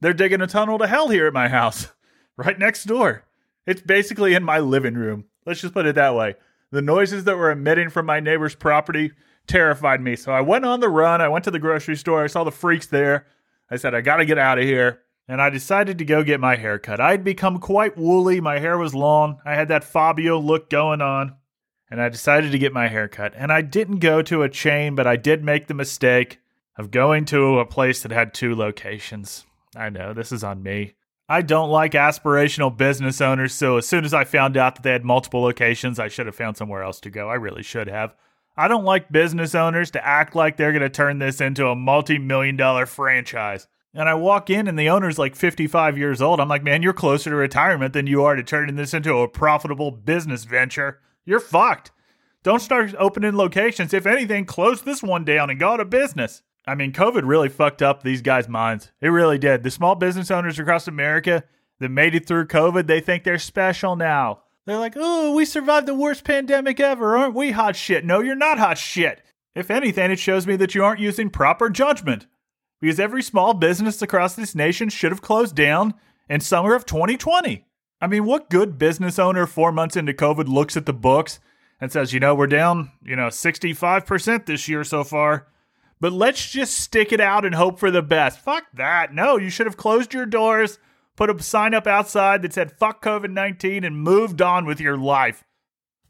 They're 0.00 0.12
digging 0.12 0.42
a 0.42 0.46
tunnel 0.46 0.78
to 0.78 0.86
hell 0.86 1.08
here 1.08 1.26
at 1.26 1.32
my 1.32 1.48
house, 1.48 1.88
right 2.36 2.56
next 2.56 2.84
door. 2.84 3.24
It's 3.66 3.82
basically 3.82 4.34
in 4.34 4.44
my 4.44 4.60
living 4.60 4.94
room. 4.94 5.24
Let's 5.48 5.62
just 5.62 5.74
put 5.74 5.86
it 5.86 5.94
that 5.94 6.14
way. 6.14 6.34
The 6.70 6.82
noises 6.82 7.24
that 7.24 7.38
were 7.38 7.50
emitting 7.50 7.88
from 7.88 8.04
my 8.04 8.20
neighbor's 8.20 8.54
property 8.54 9.12
terrified 9.46 10.02
me. 10.02 10.14
So 10.14 10.30
I 10.30 10.42
went 10.42 10.66
on 10.66 10.80
the 10.80 10.90
run. 10.90 11.22
I 11.22 11.28
went 11.28 11.44
to 11.44 11.50
the 11.50 11.58
grocery 11.58 11.96
store. 11.96 12.22
I 12.22 12.26
saw 12.26 12.44
the 12.44 12.52
freaks 12.52 12.86
there. 12.86 13.26
I 13.70 13.76
said, 13.76 13.94
I 13.94 14.02
got 14.02 14.18
to 14.18 14.26
get 14.26 14.36
out 14.36 14.58
of 14.58 14.64
here. 14.64 15.00
And 15.26 15.40
I 15.40 15.48
decided 15.48 15.96
to 15.98 16.04
go 16.04 16.22
get 16.22 16.38
my 16.38 16.56
hair 16.56 16.78
cut. 16.78 17.00
I'd 17.00 17.24
become 17.24 17.58
quite 17.58 17.96
woolly. 17.96 18.40
My 18.40 18.58
hair 18.58 18.76
was 18.76 18.94
long. 18.94 19.40
I 19.44 19.54
had 19.54 19.68
that 19.68 19.84
Fabio 19.84 20.38
look 20.38 20.68
going 20.68 21.00
on. 21.00 21.36
And 21.90 22.02
I 22.02 22.10
decided 22.10 22.52
to 22.52 22.58
get 22.58 22.74
my 22.74 22.88
hair 22.88 23.08
cut. 23.08 23.32
And 23.34 23.50
I 23.50 23.62
didn't 23.62 24.00
go 24.00 24.20
to 24.20 24.42
a 24.42 24.50
chain, 24.50 24.94
but 24.94 25.06
I 25.06 25.16
did 25.16 25.42
make 25.42 25.66
the 25.66 25.74
mistake 25.74 26.40
of 26.76 26.90
going 26.90 27.24
to 27.26 27.58
a 27.58 27.66
place 27.66 28.02
that 28.02 28.12
had 28.12 28.34
two 28.34 28.54
locations. 28.54 29.46
I 29.74 29.88
know, 29.88 30.12
this 30.12 30.30
is 30.30 30.44
on 30.44 30.62
me. 30.62 30.94
I 31.28 31.42
don't 31.42 31.70
like 31.70 31.92
aspirational 31.92 32.74
business 32.74 33.20
owners, 33.20 33.54
so 33.54 33.76
as 33.76 33.86
soon 33.86 34.06
as 34.06 34.14
I 34.14 34.24
found 34.24 34.56
out 34.56 34.76
that 34.76 34.82
they 34.82 34.92
had 34.92 35.04
multiple 35.04 35.42
locations, 35.42 35.98
I 35.98 36.08
should 36.08 36.24
have 36.24 36.34
found 36.34 36.56
somewhere 36.56 36.82
else 36.82 37.00
to 37.00 37.10
go. 37.10 37.28
I 37.28 37.34
really 37.34 37.62
should 37.62 37.86
have. 37.88 38.14
I 38.56 38.66
don't 38.66 38.84
like 38.84 39.12
business 39.12 39.54
owners 39.54 39.90
to 39.92 40.04
act 40.04 40.34
like 40.34 40.56
they're 40.56 40.72
going 40.72 40.82
to 40.82 40.88
turn 40.88 41.18
this 41.18 41.40
into 41.40 41.68
a 41.68 41.76
multi 41.76 42.18
million 42.18 42.56
dollar 42.56 42.86
franchise. 42.86 43.68
And 43.94 44.08
I 44.08 44.14
walk 44.14 44.48
in 44.48 44.68
and 44.68 44.78
the 44.78 44.88
owner's 44.88 45.18
like 45.18 45.36
55 45.36 45.98
years 45.98 46.22
old. 46.22 46.40
I'm 46.40 46.48
like, 46.48 46.62
man, 46.62 46.82
you're 46.82 46.92
closer 46.92 47.30
to 47.30 47.36
retirement 47.36 47.92
than 47.92 48.06
you 48.06 48.24
are 48.24 48.34
to 48.34 48.42
turning 48.42 48.76
this 48.76 48.94
into 48.94 49.18
a 49.18 49.28
profitable 49.28 49.90
business 49.90 50.44
venture. 50.44 51.00
You're 51.24 51.40
fucked. 51.40 51.90
Don't 52.42 52.62
start 52.62 52.94
opening 52.98 53.36
locations. 53.36 53.92
If 53.92 54.06
anything, 54.06 54.44
close 54.44 54.82
this 54.82 55.02
one 55.02 55.24
down 55.24 55.50
and 55.50 55.60
go 55.60 55.70
out 55.70 55.80
of 55.80 55.90
business. 55.90 56.42
I 56.68 56.74
mean, 56.74 56.92
COVID 56.92 57.22
really 57.24 57.48
fucked 57.48 57.80
up 57.82 58.02
these 58.02 58.20
guys' 58.22 58.48
minds. 58.48 58.92
It 59.00 59.08
really 59.08 59.38
did. 59.38 59.62
The 59.62 59.70
small 59.70 59.94
business 59.94 60.30
owners 60.30 60.58
across 60.58 60.86
America 60.86 61.44
that 61.80 61.88
made 61.88 62.14
it 62.14 62.26
through 62.26 62.46
COVID, 62.46 62.86
they 62.86 63.00
think 63.00 63.24
they're 63.24 63.38
special 63.38 63.96
now. 63.96 64.42
They're 64.66 64.78
like, 64.78 64.94
oh, 64.96 65.34
we 65.34 65.46
survived 65.46 65.86
the 65.86 65.94
worst 65.94 66.24
pandemic 66.24 66.78
ever. 66.78 67.16
Aren't 67.16 67.34
we 67.34 67.52
hot 67.52 67.74
shit? 67.74 68.04
No, 68.04 68.20
you're 68.20 68.34
not 68.34 68.58
hot 68.58 68.76
shit. 68.76 69.22
If 69.54 69.70
anything, 69.70 70.10
it 70.10 70.18
shows 70.18 70.46
me 70.46 70.56
that 70.56 70.74
you 70.74 70.84
aren't 70.84 71.00
using 71.00 71.30
proper 71.30 71.70
judgment. 71.70 72.26
because 72.80 73.00
every 73.00 73.22
small 73.22 73.54
business 73.54 74.02
across 74.02 74.34
this 74.34 74.54
nation 74.54 74.88
should 74.88 75.10
have 75.10 75.22
closed 75.22 75.56
down 75.56 75.94
in 76.28 76.40
summer 76.40 76.74
of 76.74 76.84
2020. 76.84 77.64
I 78.00 78.06
mean, 78.06 78.24
what 78.24 78.50
good 78.50 78.78
business 78.78 79.18
owner 79.18 79.46
four 79.46 79.72
months 79.72 79.96
into 79.96 80.12
COVID 80.12 80.46
looks 80.46 80.76
at 80.76 80.86
the 80.86 80.92
books 80.92 81.40
and 81.80 81.90
says, 81.90 82.12
you 82.12 82.20
know, 82.20 82.34
we're 82.34 82.46
down, 82.46 82.92
you 83.02 83.16
know, 83.16 83.28
65% 83.28 84.46
this 84.46 84.68
year 84.68 84.84
so 84.84 85.02
far, 85.02 85.48
but 86.00 86.12
let's 86.12 86.50
just 86.50 86.74
stick 86.78 87.12
it 87.12 87.20
out 87.20 87.44
and 87.44 87.54
hope 87.54 87.78
for 87.78 87.90
the 87.90 88.02
best. 88.02 88.40
Fuck 88.40 88.64
that. 88.74 89.14
No, 89.14 89.36
you 89.36 89.50
should 89.50 89.66
have 89.66 89.76
closed 89.76 90.14
your 90.14 90.26
doors, 90.26 90.78
put 91.16 91.30
a 91.30 91.42
sign 91.42 91.74
up 91.74 91.86
outside 91.86 92.42
that 92.42 92.52
said 92.52 92.72
fuck 92.72 93.02
COVID 93.02 93.30
19 93.30 93.84
and 93.84 94.00
moved 94.00 94.40
on 94.40 94.64
with 94.64 94.80
your 94.80 94.96
life. 94.96 95.44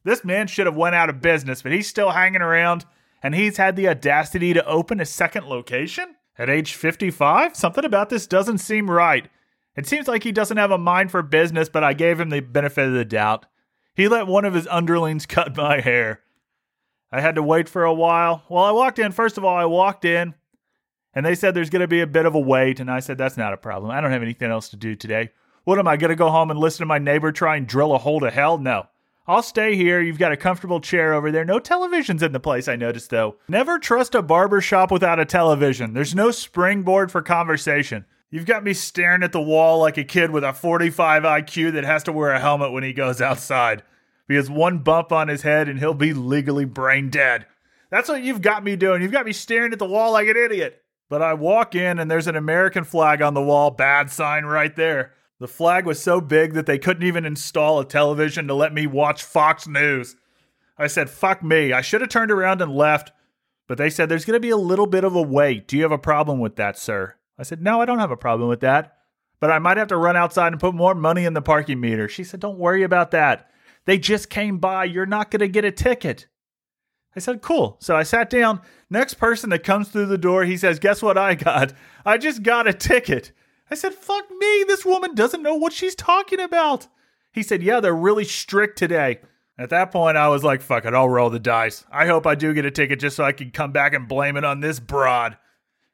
This 0.05 0.25
man 0.25 0.47
should 0.47 0.67
have 0.67 0.77
went 0.77 0.95
out 0.95 1.11
of 1.11 1.21
business, 1.21 1.63
but 1.63 1.73
he's 1.73 1.89
still 1.89 2.11
hanging 2.11 2.43
around 2.43 2.85
and 3.23 3.35
he's 3.35 3.57
had 3.57 3.77
the 3.77 3.89
audacity 3.89 4.53
to 4.53 4.65
open 4.67 5.01
a 5.01 5.07
second 5.07 5.47
location 5.47 6.15
at 6.39 6.49
age 6.49 6.75
55? 6.75 7.57
Something 7.57 7.85
about 7.85 8.11
this 8.11 8.27
doesn't 8.27 8.59
seem 8.59 8.91
right. 8.91 9.29
It 9.77 9.87
seems 9.87 10.09
like 10.09 10.25
he 10.25 10.33
doesn't 10.33 10.57
have 10.57 10.71
a 10.71 10.79
mind 10.79 11.11
for 11.11 11.23
business, 11.23 11.69
but 11.69 11.85
I 11.85 11.93
gave 11.93 12.19
him 12.19 12.31
the 12.31 12.41
benefit 12.41 12.87
of 12.87 12.95
the 12.95 13.05
doubt. 13.05 13.47
He 13.95 14.09
let 14.09 14.27
one 14.27 14.45
of 14.45 14.55
his 14.55 14.69
underlings 14.69 15.27
cut 15.27 15.57
my 15.57 15.81
hair. 15.81 16.21
I 17.11 17.21
had 17.21 17.37
to 17.37 17.43
wait 17.43 17.69
for 17.69 17.85
a 17.85 17.95
while. 17.95 18.43
Well, 18.49 18.65
I 18.65 18.71
walked 18.71 18.99
in. 18.99 19.13
First 19.13 19.39
of 19.39 19.45
all, 19.45 19.57
I 19.57 19.65
walked 19.65 20.05
in 20.05 20.35
and 21.15 21.25
they 21.25 21.35
said 21.35 21.55
there's 21.55 21.71
going 21.71 21.81
to 21.81 21.89
be 21.89 22.01
a 22.01 22.07
bit 22.07 22.27
of 22.27 22.35
a 22.35 22.41
wait. 22.41 22.81
And 22.81 22.91
I 22.91 23.01
said, 23.01 23.19
that's 23.19 23.37
not 23.37 23.55
a 23.55 23.57
problem. 23.59 23.91
I 23.91 24.01
don't 24.01 24.13
have 24.13 24.23
anything 24.23 24.51
else 24.51 24.69
to 24.71 24.77
do 24.77 24.95
today. 24.95 25.31
What 25.65 25.79
am 25.79 25.89
I 25.89 25.97
going 25.97 26.11
to 26.11 26.17
go 26.17 26.31
home 26.31 26.51
and 26.51 26.61
listen 26.61 26.81
to 26.81 26.87
my 26.87 26.99
neighbor 26.99 27.33
try 27.33 27.57
and 27.57 27.67
drill 27.67 27.95
a 27.95 27.99
hole 27.99 28.21
to 28.21 28.31
hell? 28.31 28.59
No. 28.59 28.87
I'll 29.27 29.43
stay 29.43 29.77
here. 29.77 30.01
You've 30.01 30.19
got 30.19 30.33
a 30.33 30.39
comfortable 30.39 30.81
chair 30.81 31.13
over 31.13 31.31
there. 31.31 31.45
No 31.45 31.61
televisions 31.61 32.23
in 32.23 32.33
the 32.33 32.41
place, 32.41 32.67
I 32.67 32.77
noticed, 32.77 33.11
though. 33.11 33.37
Never 33.49 33.79
trust 33.79 34.15
a 34.15 34.23
barber 34.23 34.63
shop 34.63 34.91
without 34.91 35.21
a 35.21 35.27
television. 35.27 35.93
There's 35.93 36.15
no 36.15 36.31
springboard 36.31 37.13
for 37.13 37.21
conversation. 37.21 38.07
You've 38.31 38.47
got 38.47 38.65
me 38.65 38.73
staring 38.73 39.23
at 39.23 39.33
the 39.33 39.41
wall 39.41 39.81
like 39.81 39.99
a 39.99 40.05
kid 40.05 40.31
with 40.31 40.45
a 40.45 40.55
45 40.55 41.25
IQ 41.25 41.73
that 41.73 41.85
has 41.85 42.03
to 42.05 42.13
wear 42.13 42.31
a 42.31 42.41
helmet 42.41 42.73
when 42.73 42.83
he 42.83 42.95
goes 42.95 43.21
outside. 43.21 43.83
Because 44.29 44.49
one 44.49 44.79
bump 44.79 45.11
on 45.11 45.27
his 45.27 45.43
head 45.43 45.69
and 45.69 45.79
he'll 45.79 45.95
be 45.95 46.13
legally 46.13 46.67
brain 46.67 47.11
dead. 47.11 47.47
That's 47.91 48.09
what 48.09 48.23
you've 48.23 48.43
got 48.43 48.63
me 48.63 48.77
doing. 48.77 49.03
You've 49.03 49.11
got 49.11 49.27
me 49.27 49.33
staring 49.33 49.73
at 49.73 49.79
the 49.79 49.87
wall 49.87 50.13
like 50.13 50.29
an 50.29 50.37
idiot. 50.37 50.83
But 51.09 51.23
I 51.23 51.33
walk 51.33 51.75
in 51.75 51.99
and 51.99 52.11
there's 52.11 52.27
an 52.27 52.37
American 52.37 52.85
flag 52.85 53.23
on 53.23 53.33
the 53.33 53.43
wall, 53.43 53.71
bad 53.71 54.11
sign 54.11 54.45
right 54.45 54.77
there. 54.77 55.15
The 55.41 55.49
flag 55.49 55.87
was 55.87 56.01
so 56.01 56.21
big 56.21 56.53
that 56.53 56.67
they 56.67 56.79
couldn't 56.79 57.07
even 57.07 57.25
install 57.25 57.81
a 57.81 57.85
television 57.85 58.47
to 58.49 58.55
let 58.55 58.75
me 58.75 58.87
watch 58.87 59.23
Fox 59.23 59.67
News. 59.67 60.17
I 60.77 60.89
said, 60.89 61.09
fuck 61.09 61.43
me. 61.43 61.73
I 61.73 61.81
should 61.81 62.03
have 62.03 62.11
turned 62.11 62.31
around 62.31 62.61
and 62.61 62.75
left, 62.75 63.13
but 63.67 63.79
they 63.79 63.89
said 63.89 64.09
there's 64.09 64.25
going 64.25 64.35
to 64.37 64.41
be 64.41 64.51
a 64.51 64.57
little 64.57 64.87
bit 64.87 65.05
of 65.05 65.15
a 65.15 65.23
wait. 65.23 65.67
Do 65.67 65.77
you 65.77 65.83
have 65.85 65.93
a 65.93 65.99
problem 65.99 66.41
with 66.41 66.57
that, 66.57 66.79
sir? 66.79 67.15
I 67.39 67.45
said, 67.45 67.63
no, 67.63 67.81
I 67.81 67.87
don't 67.87 68.01
have 68.01 68.11
a 68.11 68.17
problem 68.17 68.49
with 68.49 68.61
that, 68.61 68.99
but 69.41 69.51
I 69.51 69.59
might 69.59 69.77
have 69.77 69.89
to 69.89 69.97
run 69.97 70.17
outside 70.17 70.53
and 70.53 70.61
put 70.61 70.75
more 70.75 70.95
money 70.95 71.25
in 71.25 71.35
the 71.35 71.41
parking 71.41 71.81
meter. 71.81 72.09
She 72.09 72.25
said, 72.25 72.41
don't 72.41 72.59
worry 72.59 72.83
about 72.83 73.13
that. 73.13 73.49
They 73.89 73.97
just 73.97 74.29
came 74.29 74.59
by. 74.59 74.85
You're 74.85 75.07
not 75.07 75.31
going 75.31 75.41
to 75.41 75.49
get 75.49 75.65
a 75.65 75.73
ticket. 75.73 76.27
I 77.17 77.21
said, 77.21 77.41
cool. 77.41 77.79
So 77.81 77.97
I 77.97 78.03
sat 78.03 78.29
down. 78.29 78.61
Next 78.91 79.15
person 79.15 79.49
that 79.49 79.65
comes 79.65 79.89
through 79.89 80.07
the 80.07 80.19
door, 80.19 80.45
he 80.45 80.59
says, 80.59 80.79
guess 80.79 81.01
what 81.01 81.17
I 81.17 81.35
got? 81.35 81.73
I 82.05 82.19
just 82.19 82.43
got 82.43 82.69
a 82.69 82.75
ticket. 82.75 83.33
I 83.71 83.77
said, 83.77 83.95
fuck 83.95 84.31
me, 84.31 84.65
this 84.69 84.85
woman 84.85 85.15
doesn't 85.15 85.43
know 85.43 85.55
what 85.55 85.73
she's 85.73 85.95
talking 85.95 86.39
about. 86.39 86.87
He 87.33 87.43
said, 87.43 87.63
yeah, 87.63 87.81
they're 87.81 87.97
really 87.97 88.25
strict 88.25 88.77
today. 88.77 89.21
At 89.57 89.71
that 89.71 89.91
point, 89.91 90.19
I 90.19 90.29
was 90.29 90.45
like, 90.45 90.61
fuck 90.61 90.85
it, 90.85 90.93
I'll 90.93 91.09
roll 91.09 91.31
the 91.31 91.39
dice. 91.39 91.87
I 91.91 92.05
hope 92.05 92.27
I 92.27 92.35
do 92.35 92.53
get 92.53 92.67
a 92.67 92.71
ticket 92.71 93.01
just 93.01 93.17
so 93.17 93.25
I 93.25 93.33
can 93.33 93.53
come 93.53 93.73
back 93.73 93.95
and 93.95 94.07
blame 94.07 94.37
it 94.37 94.45
on 94.45 94.61
this 94.61 94.81
broad. 94.81 95.39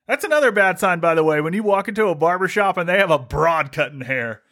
That's 0.08 0.24
another 0.24 0.50
bad 0.50 0.80
sign, 0.80 0.98
by 0.98 1.14
the 1.14 1.22
way, 1.22 1.40
when 1.40 1.54
you 1.54 1.62
walk 1.62 1.86
into 1.86 2.08
a 2.08 2.16
barber 2.16 2.48
shop 2.48 2.76
and 2.76 2.88
they 2.88 2.98
have 2.98 3.12
a 3.12 3.20
broad 3.20 3.70
cutting 3.70 4.00
hair. 4.00 4.42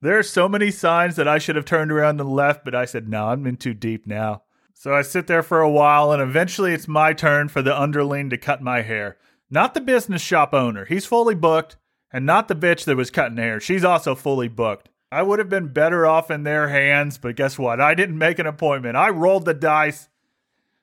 There 0.00 0.18
are 0.18 0.22
so 0.22 0.48
many 0.48 0.70
signs 0.70 1.16
that 1.16 1.26
I 1.26 1.38
should 1.38 1.56
have 1.56 1.64
turned 1.64 1.90
around 1.90 2.20
and 2.20 2.30
left, 2.30 2.64
but 2.64 2.74
I 2.74 2.84
said, 2.84 3.08
no, 3.08 3.26
I'm 3.26 3.46
in 3.46 3.56
too 3.56 3.74
deep 3.74 4.06
now. 4.06 4.42
So 4.72 4.94
I 4.94 5.02
sit 5.02 5.26
there 5.26 5.42
for 5.42 5.60
a 5.60 5.70
while, 5.70 6.12
and 6.12 6.22
eventually 6.22 6.72
it's 6.72 6.86
my 6.86 7.12
turn 7.12 7.48
for 7.48 7.62
the 7.62 7.78
underling 7.78 8.30
to 8.30 8.38
cut 8.38 8.62
my 8.62 8.82
hair. 8.82 9.16
Not 9.50 9.74
the 9.74 9.80
business 9.80 10.22
shop 10.22 10.54
owner, 10.54 10.84
he's 10.84 11.06
fully 11.06 11.34
booked 11.34 11.76
and 12.12 12.24
not 12.24 12.48
the 12.48 12.54
bitch 12.54 12.84
that 12.84 12.96
was 12.96 13.10
cutting 13.10 13.36
hair. 13.36 13.60
She's 13.60 13.84
also 13.84 14.14
fully 14.14 14.48
booked. 14.48 14.88
I 15.10 15.22
would 15.22 15.38
have 15.38 15.48
been 15.48 15.72
better 15.72 16.06
off 16.06 16.30
in 16.30 16.42
their 16.42 16.68
hands, 16.68 17.18
but 17.18 17.36
guess 17.36 17.58
what? 17.58 17.80
I 17.80 17.94
didn't 17.94 18.18
make 18.18 18.38
an 18.38 18.46
appointment. 18.46 18.96
I 18.96 19.08
rolled 19.10 19.46
the 19.46 19.54
dice. 19.54 20.08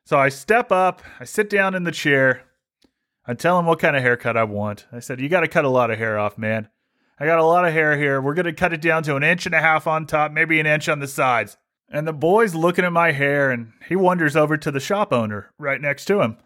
So 0.04 0.18
I 0.18 0.30
step 0.30 0.72
up, 0.72 1.02
I 1.20 1.24
sit 1.24 1.50
down 1.50 1.74
in 1.74 1.84
the 1.84 1.92
chair, 1.92 2.44
I 3.26 3.34
tell 3.34 3.58
him 3.58 3.66
what 3.66 3.80
kind 3.80 3.96
of 3.96 4.04
haircut 4.04 4.38
I 4.38 4.44
want. 4.44 4.86
I 4.92 5.00
said, 5.00 5.20
You 5.20 5.30
got 5.30 5.40
to 5.40 5.48
cut 5.48 5.66
a 5.66 5.70
lot 5.70 5.90
of 5.90 5.98
hair 5.98 6.20
off, 6.20 6.38
man. 6.38 6.70
I 7.18 7.26
got 7.26 7.40
a 7.40 7.46
lot 7.46 7.66
of 7.66 7.74
hair 7.74 7.98
here. 7.98 8.22
We're 8.22 8.34
going 8.34 8.46
to 8.46 8.54
cut 8.54 8.74
it 8.74 8.82
down 8.82 9.04
to 9.04 9.16
an 9.16 9.24
inch 9.24 9.46
and 9.46 9.56
a 9.56 9.62
half 9.62 9.88
on 9.88 10.06
top, 10.06 10.32
maybe 10.32 10.60
an 10.60 10.66
inch 10.66 10.90
on 10.90 11.00
the 11.00 11.08
sides. 11.08 11.58
And 11.90 12.08
the 12.08 12.14
boy's 12.14 12.56
looking 12.56 12.84
at 12.84 12.92
my 12.92 13.12
hair 13.12 13.52
and 13.52 13.72
he 13.88 13.96
wanders 13.96 14.36
over 14.36 14.58
to 14.58 14.72
the 14.72 14.80
shop 14.80 15.14
owner 15.14 15.52
right 15.58 15.80
next 15.80 16.06
to 16.06 16.22
him. 16.22 16.38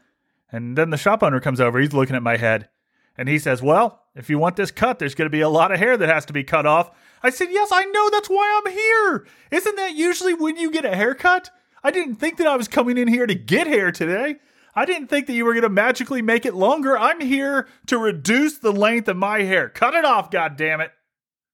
And 0.52 0.78
then 0.78 0.90
the 0.90 0.98
shop 0.98 1.24
owner 1.24 1.40
comes 1.40 1.60
over. 1.60 1.80
He's 1.80 1.94
looking 1.94 2.16
at 2.16 2.24
my 2.24 2.38
head. 2.38 2.70
And 3.18 3.28
he 3.28 3.40
says, 3.40 3.62
Well, 3.62 4.04
if 4.16 4.30
you 4.30 4.38
want 4.38 4.56
this 4.56 4.72
cut, 4.72 5.00
there's 5.00 5.16
going 5.16 5.26
to 5.26 5.32
be 5.32 5.42
a 5.42 5.50
lot 5.50 5.72
of 5.72 5.80
hair 5.80 5.98
that 5.98 6.10
has 6.10 6.26
to 6.26 6.34
be 6.34 6.44
cut 6.44 6.66
off. 6.66 6.92
I 7.24 7.32
said, 7.32 7.50
Yes, 7.52 7.70
I 7.72 7.86
know. 7.86 8.10
That's 8.12 8.30
why 8.30 8.62
I'm 8.66 8.72
here. 8.72 9.28
Isn't 9.52 9.76
that 9.76 9.96
usually 9.96 10.34
when 10.34 10.58
you 10.58 10.72
get 10.72 10.86
a 10.86 10.96
haircut? 10.96 11.50
I 11.84 11.92
didn't 11.92 12.16
think 12.16 12.38
that 12.38 12.48
I 12.48 12.56
was 12.56 12.68
coming 12.68 12.98
in 12.98 13.08
here 13.08 13.26
to 13.26 13.36
get 13.36 13.68
hair 13.68 13.92
today. 13.92 14.38
I 14.76 14.86
didn't 14.86 15.08
think 15.08 15.28
that 15.28 15.34
you 15.34 15.46
were 15.46 15.54
going 15.54 15.64
to 15.64 15.70
magically 15.70 16.22
make 16.22 16.46
it 16.46 16.54
longer. 16.54 16.98
I'm 16.98 17.22
here 17.22 17.68
to 17.88 17.98
reduce 17.98 18.58
the 18.58 18.72
length 18.72 19.08
of 19.08 19.18
my 19.18 19.42
hair. 19.42 19.70
Cut 19.70 19.94
it 19.94 20.06
off, 20.06 20.32
God 20.32 20.56
damn 20.58 20.82
it! 20.82 20.92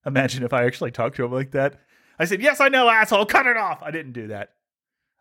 Imagine 0.05 0.43
if 0.43 0.53
I 0.53 0.65
actually 0.65 0.91
talked 0.91 1.15
to 1.17 1.25
him 1.25 1.31
like 1.31 1.51
that. 1.51 1.79
I 2.19 2.25
said, 2.25 2.41
Yes, 2.41 2.59
I 2.59 2.69
know, 2.69 2.89
asshole. 2.89 3.25
Cut 3.25 3.47
it 3.47 3.57
off. 3.57 3.81
I 3.81 3.91
didn't 3.91 4.13
do 4.13 4.27
that. 4.27 4.51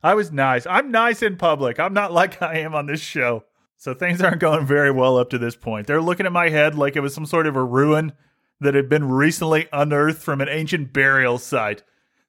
I 0.03 0.15
was 0.15 0.31
nice. 0.31 0.67
I'm 0.67 0.91
nice 0.91 1.23
in 1.23 1.37
public. 1.37 1.81
I'm 1.81 1.95
not 1.95 2.13
like 2.13 2.43
I 2.43 2.59
am 2.59 2.75
on 2.75 2.87
this 2.87 3.01
show. 3.01 3.45
So 3.77 3.93
things 3.93 4.23
aren't 4.23 4.41
going 4.41 4.67
very 4.67 4.91
well 4.91 5.19
up 5.19 5.31
to 5.31 5.39
this 5.39 5.57
point. 5.57 5.87
They're 5.87 6.01
looking 6.01 6.27
at 6.27 6.33
my 6.33 6.49
head 6.49 6.75
like 6.75 6.97
it 6.97 7.01
was 7.01 7.15
some 7.15 7.27
sort 7.27 7.47
of 7.47 7.57
a 7.57 7.65
ruin 7.65 8.13
that 8.61 8.75
had 8.75 8.89
been 8.89 9.09
recently 9.09 9.69
unearthed 9.73 10.23
from 10.23 10.41
an 10.41 10.49
ancient 10.49 10.93
burial 10.93 11.39
site. 11.39 11.83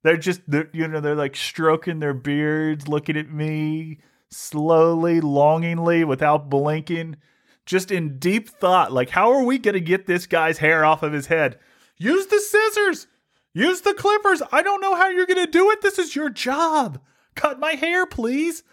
They're 0.04 0.18
just, 0.18 0.42
they're, 0.48 0.70
you 0.74 0.88
know, 0.88 1.00
they're 1.00 1.16
like 1.16 1.36
stroking 1.36 2.00
their 2.00 2.14
beards, 2.14 2.88
looking 2.88 3.16
at 3.16 3.30
me 3.30 4.00
slowly, 4.36 5.22
longingly, 5.22 6.04
without 6.04 6.50
blinking, 6.50 7.18
just 7.66 7.92
in 7.92 8.20
deep 8.20 8.50
thought. 8.50 8.92
Like, 8.92 9.10
how 9.10 9.32
are 9.32 9.44
we 9.44 9.58
going 9.58 9.74
to 9.74 9.82
get 9.82 10.06
this 10.06 10.28
guy's 10.28 10.58
hair 10.58 10.86
off 10.86 11.04
of 11.04 11.14
his 11.14 11.28
head? 11.28 11.58
Use 11.98 12.28
the 12.28 12.40
scissors, 12.40 13.08
use 13.54 13.82
the 13.82 13.94
clippers. 13.94 14.42
I 14.52 14.62
don't 14.62 14.82
know 14.82 14.96
how 14.96 15.10
you're 15.10 15.26
going 15.26 15.46
to 15.46 15.52
do 15.52 15.72
it. 15.72 15.82
This 15.82 15.98
is 15.98 16.16
your 16.16 16.30
job. 16.30 17.00
Cut 17.36 17.60
my 17.60 17.72
hair, 17.72 18.06
please. 18.06 18.64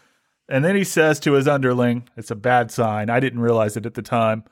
And 0.48 0.64
then 0.64 0.76
he 0.76 0.84
says 0.84 1.20
to 1.20 1.32
his 1.32 1.48
underling, 1.48 2.08
It's 2.16 2.30
a 2.30 2.36
bad 2.36 2.70
sign. 2.70 3.08
I 3.08 3.20
didn't 3.20 3.40
realize 3.40 3.76
it 3.76 3.86
at 3.86 3.94
the 3.94 4.02
time. 4.02 4.44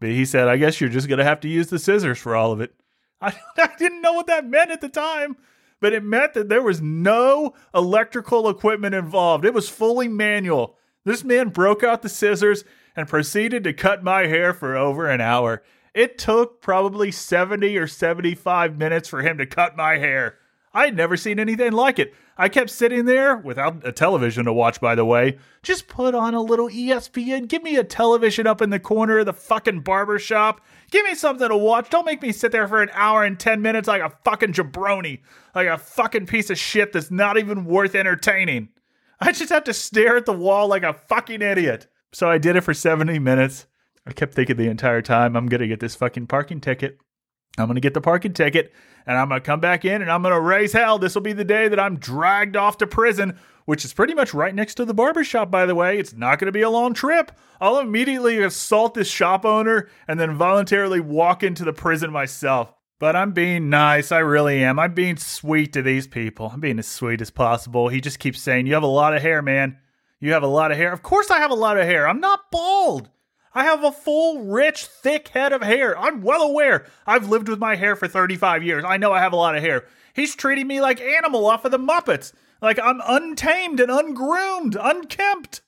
But 0.00 0.10
he 0.10 0.24
said, 0.24 0.48
I 0.48 0.56
guess 0.56 0.80
you're 0.80 0.90
just 0.90 1.08
going 1.08 1.18
to 1.18 1.24
have 1.24 1.40
to 1.40 1.48
use 1.48 1.68
the 1.68 1.78
scissors 1.78 2.18
for 2.18 2.34
all 2.34 2.52
of 2.52 2.60
it. 2.60 2.74
I, 3.20 3.34
I 3.56 3.70
didn't 3.78 4.02
know 4.02 4.12
what 4.12 4.26
that 4.26 4.46
meant 4.46 4.70
at 4.70 4.80
the 4.80 4.88
time, 4.88 5.36
but 5.80 5.92
it 5.92 6.02
meant 6.02 6.34
that 6.34 6.48
there 6.48 6.62
was 6.62 6.80
no 6.80 7.54
electrical 7.74 8.48
equipment 8.48 8.94
involved. 8.94 9.44
It 9.44 9.54
was 9.54 9.68
fully 9.68 10.08
manual. 10.08 10.76
This 11.04 11.22
man 11.22 11.50
broke 11.50 11.84
out 11.84 12.02
the 12.02 12.08
scissors 12.08 12.64
and 12.96 13.08
proceeded 13.08 13.64
to 13.64 13.72
cut 13.72 14.02
my 14.02 14.26
hair 14.26 14.52
for 14.52 14.76
over 14.76 15.08
an 15.08 15.20
hour. 15.20 15.62
It 15.94 16.18
took 16.18 16.60
probably 16.60 17.10
70 17.10 17.76
or 17.76 17.86
75 17.86 18.76
minutes 18.76 19.08
for 19.08 19.22
him 19.22 19.38
to 19.38 19.46
cut 19.46 19.76
my 19.76 19.98
hair. 19.98 20.38
I 20.76 20.84
had 20.84 20.96
never 20.96 21.16
seen 21.16 21.40
anything 21.40 21.72
like 21.72 21.98
it. 21.98 22.12
I 22.36 22.50
kept 22.50 22.68
sitting 22.68 23.06
there 23.06 23.38
without 23.38 23.86
a 23.88 23.92
television 23.92 24.44
to 24.44 24.52
watch, 24.52 24.78
by 24.78 24.94
the 24.94 25.06
way. 25.06 25.38
Just 25.62 25.88
put 25.88 26.14
on 26.14 26.34
a 26.34 26.42
little 26.42 26.68
ESPN. 26.68 27.48
Give 27.48 27.62
me 27.62 27.76
a 27.76 27.82
television 27.82 28.46
up 28.46 28.60
in 28.60 28.68
the 28.68 28.78
corner 28.78 29.20
of 29.20 29.24
the 29.24 29.32
fucking 29.32 29.80
barber 29.80 30.18
shop. 30.18 30.60
Give 30.90 31.02
me 31.06 31.14
something 31.14 31.48
to 31.48 31.56
watch. 31.56 31.88
Don't 31.88 32.04
make 32.04 32.20
me 32.20 32.30
sit 32.30 32.52
there 32.52 32.68
for 32.68 32.82
an 32.82 32.90
hour 32.92 33.24
and 33.24 33.40
10 33.40 33.62
minutes 33.62 33.88
like 33.88 34.02
a 34.02 34.12
fucking 34.22 34.52
jabroni, 34.52 35.22
like 35.54 35.66
a 35.66 35.78
fucking 35.78 36.26
piece 36.26 36.50
of 36.50 36.58
shit 36.58 36.92
that's 36.92 37.10
not 37.10 37.38
even 37.38 37.64
worth 37.64 37.94
entertaining. 37.94 38.68
I 39.18 39.32
just 39.32 39.48
have 39.48 39.64
to 39.64 39.72
stare 39.72 40.18
at 40.18 40.26
the 40.26 40.34
wall 40.34 40.68
like 40.68 40.82
a 40.82 40.92
fucking 40.92 41.40
idiot. 41.40 41.86
So 42.12 42.28
I 42.28 42.36
did 42.36 42.54
it 42.54 42.60
for 42.64 42.74
70 42.74 43.18
minutes. 43.18 43.64
I 44.06 44.12
kept 44.12 44.34
thinking 44.34 44.58
the 44.58 44.68
entire 44.68 45.00
time, 45.00 45.38
I'm 45.38 45.46
going 45.46 45.62
to 45.62 45.68
get 45.68 45.80
this 45.80 45.96
fucking 45.96 46.26
parking 46.26 46.60
ticket. 46.60 46.98
I'm 47.58 47.66
going 47.66 47.76
to 47.76 47.80
get 47.80 47.94
the 47.94 48.00
parking 48.00 48.32
ticket 48.32 48.72
and 49.06 49.16
I'm 49.16 49.28
going 49.28 49.40
to 49.40 49.44
come 49.44 49.60
back 49.60 49.84
in 49.84 50.02
and 50.02 50.10
I'm 50.10 50.22
going 50.22 50.34
to 50.34 50.40
raise 50.40 50.72
hell. 50.72 50.98
This 50.98 51.14
will 51.14 51.22
be 51.22 51.32
the 51.32 51.44
day 51.44 51.68
that 51.68 51.80
I'm 51.80 51.98
dragged 51.98 52.56
off 52.56 52.78
to 52.78 52.86
prison, 52.86 53.38
which 53.64 53.84
is 53.84 53.92
pretty 53.92 54.14
much 54.14 54.34
right 54.34 54.54
next 54.54 54.74
to 54.76 54.84
the 54.84 54.94
barbershop, 54.94 55.50
by 55.50 55.66
the 55.66 55.74
way. 55.74 55.98
It's 55.98 56.12
not 56.12 56.38
going 56.38 56.46
to 56.46 56.52
be 56.52 56.62
a 56.62 56.70
long 56.70 56.92
trip. 56.92 57.32
I'll 57.60 57.78
immediately 57.78 58.42
assault 58.42 58.94
this 58.94 59.08
shop 59.08 59.44
owner 59.44 59.88
and 60.06 60.20
then 60.20 60.36
voluntarily 60.36 61.00
walk 61.00 61.42
into 61.42 61.64
the 61.64 61.72
prison 61.72 62.10
myself. 62.12 62.72
But 62.98 63.14
I'm 63.14 63.32
being 63.32 63.68
nice. 63.68 64.10
I 64.10 64.20
really 64.20 64.64
am. 64.64 64.78
I'm 64.78 64.94
being 64.94 65.18
sweet 65.18 65.72
to 65.74 65.82
these 65.82 66.06
people. 66.06 66.50
I'm 66.52 66.60
being 66.60 66.78
as 66.78 66.86
sweet 66.86 67.20
as 67.20 67.30
possible. 67.30 67.88
He 67.88 68.00
just 68.00 68.18
keeps 68.18 68.40
saying, 68.40 68.66
You 68.66 68.74
have 68.74 68.82
a 68.82 68.86
lot 68.86 69.14
of 69.14 69.20
hair, 69.20 69.42
man. 69.42 69.76
You 70.18 70.32
have 70.32 70.42
a 70.42 70.48
lot 70.48 70.72
of 70.72 70.78
hair. 70.78 70.92
Of 70.92 71.02
course, 71.02 71.30
I 71.30 71.38
have 71.38 71.50
a 71.50 71.54
lot 71.54 71.76
of 71.76 71.84
hair. 71.84 72.08
I'm 72.08 72.20
not 72.20 72.50
bald. 72.50 73.10
I 73.56 73.64
have 73.64 73.82
a 73.82 73.90
full, 73.90 74.42
rich, 74.42 74.84
thick 74.84 75.28
head 75.28 75.50
of 75.54 75.62
hair. 75.62 75.98
I'm 75.98 76.20
well 76.20 76.42
aware. 76.42 76.84
I've 77.06 77.30
lived 77.30 77.48
with 77.48 77.58
my 77.58 77.74
hair 77.74 77.96
for 77.96 78.06
35 78.06 78.62
years. 78.62 78.84
I 78.86 78.98
know 78.98 79.14
I 79.14 79.20
have 79.20 79.32
a 79.32 79.36
lot 79.36 79.56
of 79.56 79.62
hair. 79.62 79.86
He's 80.12 80.34
treating 80.34 80.66
me 80.66 80.82
like 80.82 81.00
animal 81.00 81.46
off 81.46 81.64
of 81.64 81.70
the 81.70 81.78
Muppets. 81.78 82.34
Like 82.60 82.78
I'm 82.78 83.00
untamed 83.06 83.80
and 83.80 83.90
ungroomed, 83.90 84.76
unkempt. 84.78 85.62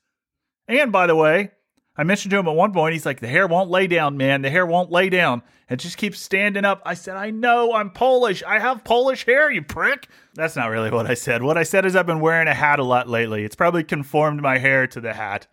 And 0.69 0.93
by 0.93 1.07
the 1.07 1.17
way, 1.17 1.53
I 1.97 2.05
mentioned 2.05 2.31
to 2.33 2.39
him 2.39 2.47
at 2.47 2.55
one 2.55 2.75
point, 2.75 2.93
he's 2.93 3.07
like, 3.07 3.21
the 3.21 3.27
hair 3.27 3.47
won't 3.47 3.71
lay 3.71 3.87
down, 3.87 4.19
man. 4.19 4.43
The 4.43 4.51
hair 4.51 4.67
won't 4.67 4.93
lay 4.93 5.09
down. 5.09 5.43
It 5.71 5.77
just 5.77 5.97
keeps 5.97 6.21
standing 6.21 6.67
up. 6.67 6.83
I 6.85 6.93
said, 6.93 7.17
I 7.17 7.31
know, 7.31 7.73
I'm 7.73 7.91
Polish. 7.91 8.43
I 8.43 8.59
have 8.59 8.85
Polish 8.85 9.25
hair, 9.25 9.51
you 9.51 9.63
prick. 9.63 10.09
That's 10.35 10.57
not 10.57 10.69
really 10.69 10.91
what 10.91 11.11
I 11.11 11.15
said. 11.15 11.43
What 11.43 11.57
I 11.57 11.63
said 11.63 11.87
is 11.87 11.97
I've 11.97 12.07
been 12.07 12.21
wearing 12.21 12.49
a 12.49 12.55
hat 12.55 12.81
a 12.81 12.85
lot 12.85 13.09
lately. 13.09 13.45
It's 13.45 13.57
probably 13.57 13.83
conformed 13.83 14.43
my 14.43 14.59
hair 14.59 14.87
to 14.89 15.01
the 15.01 15.15
hat. 15.15 15.47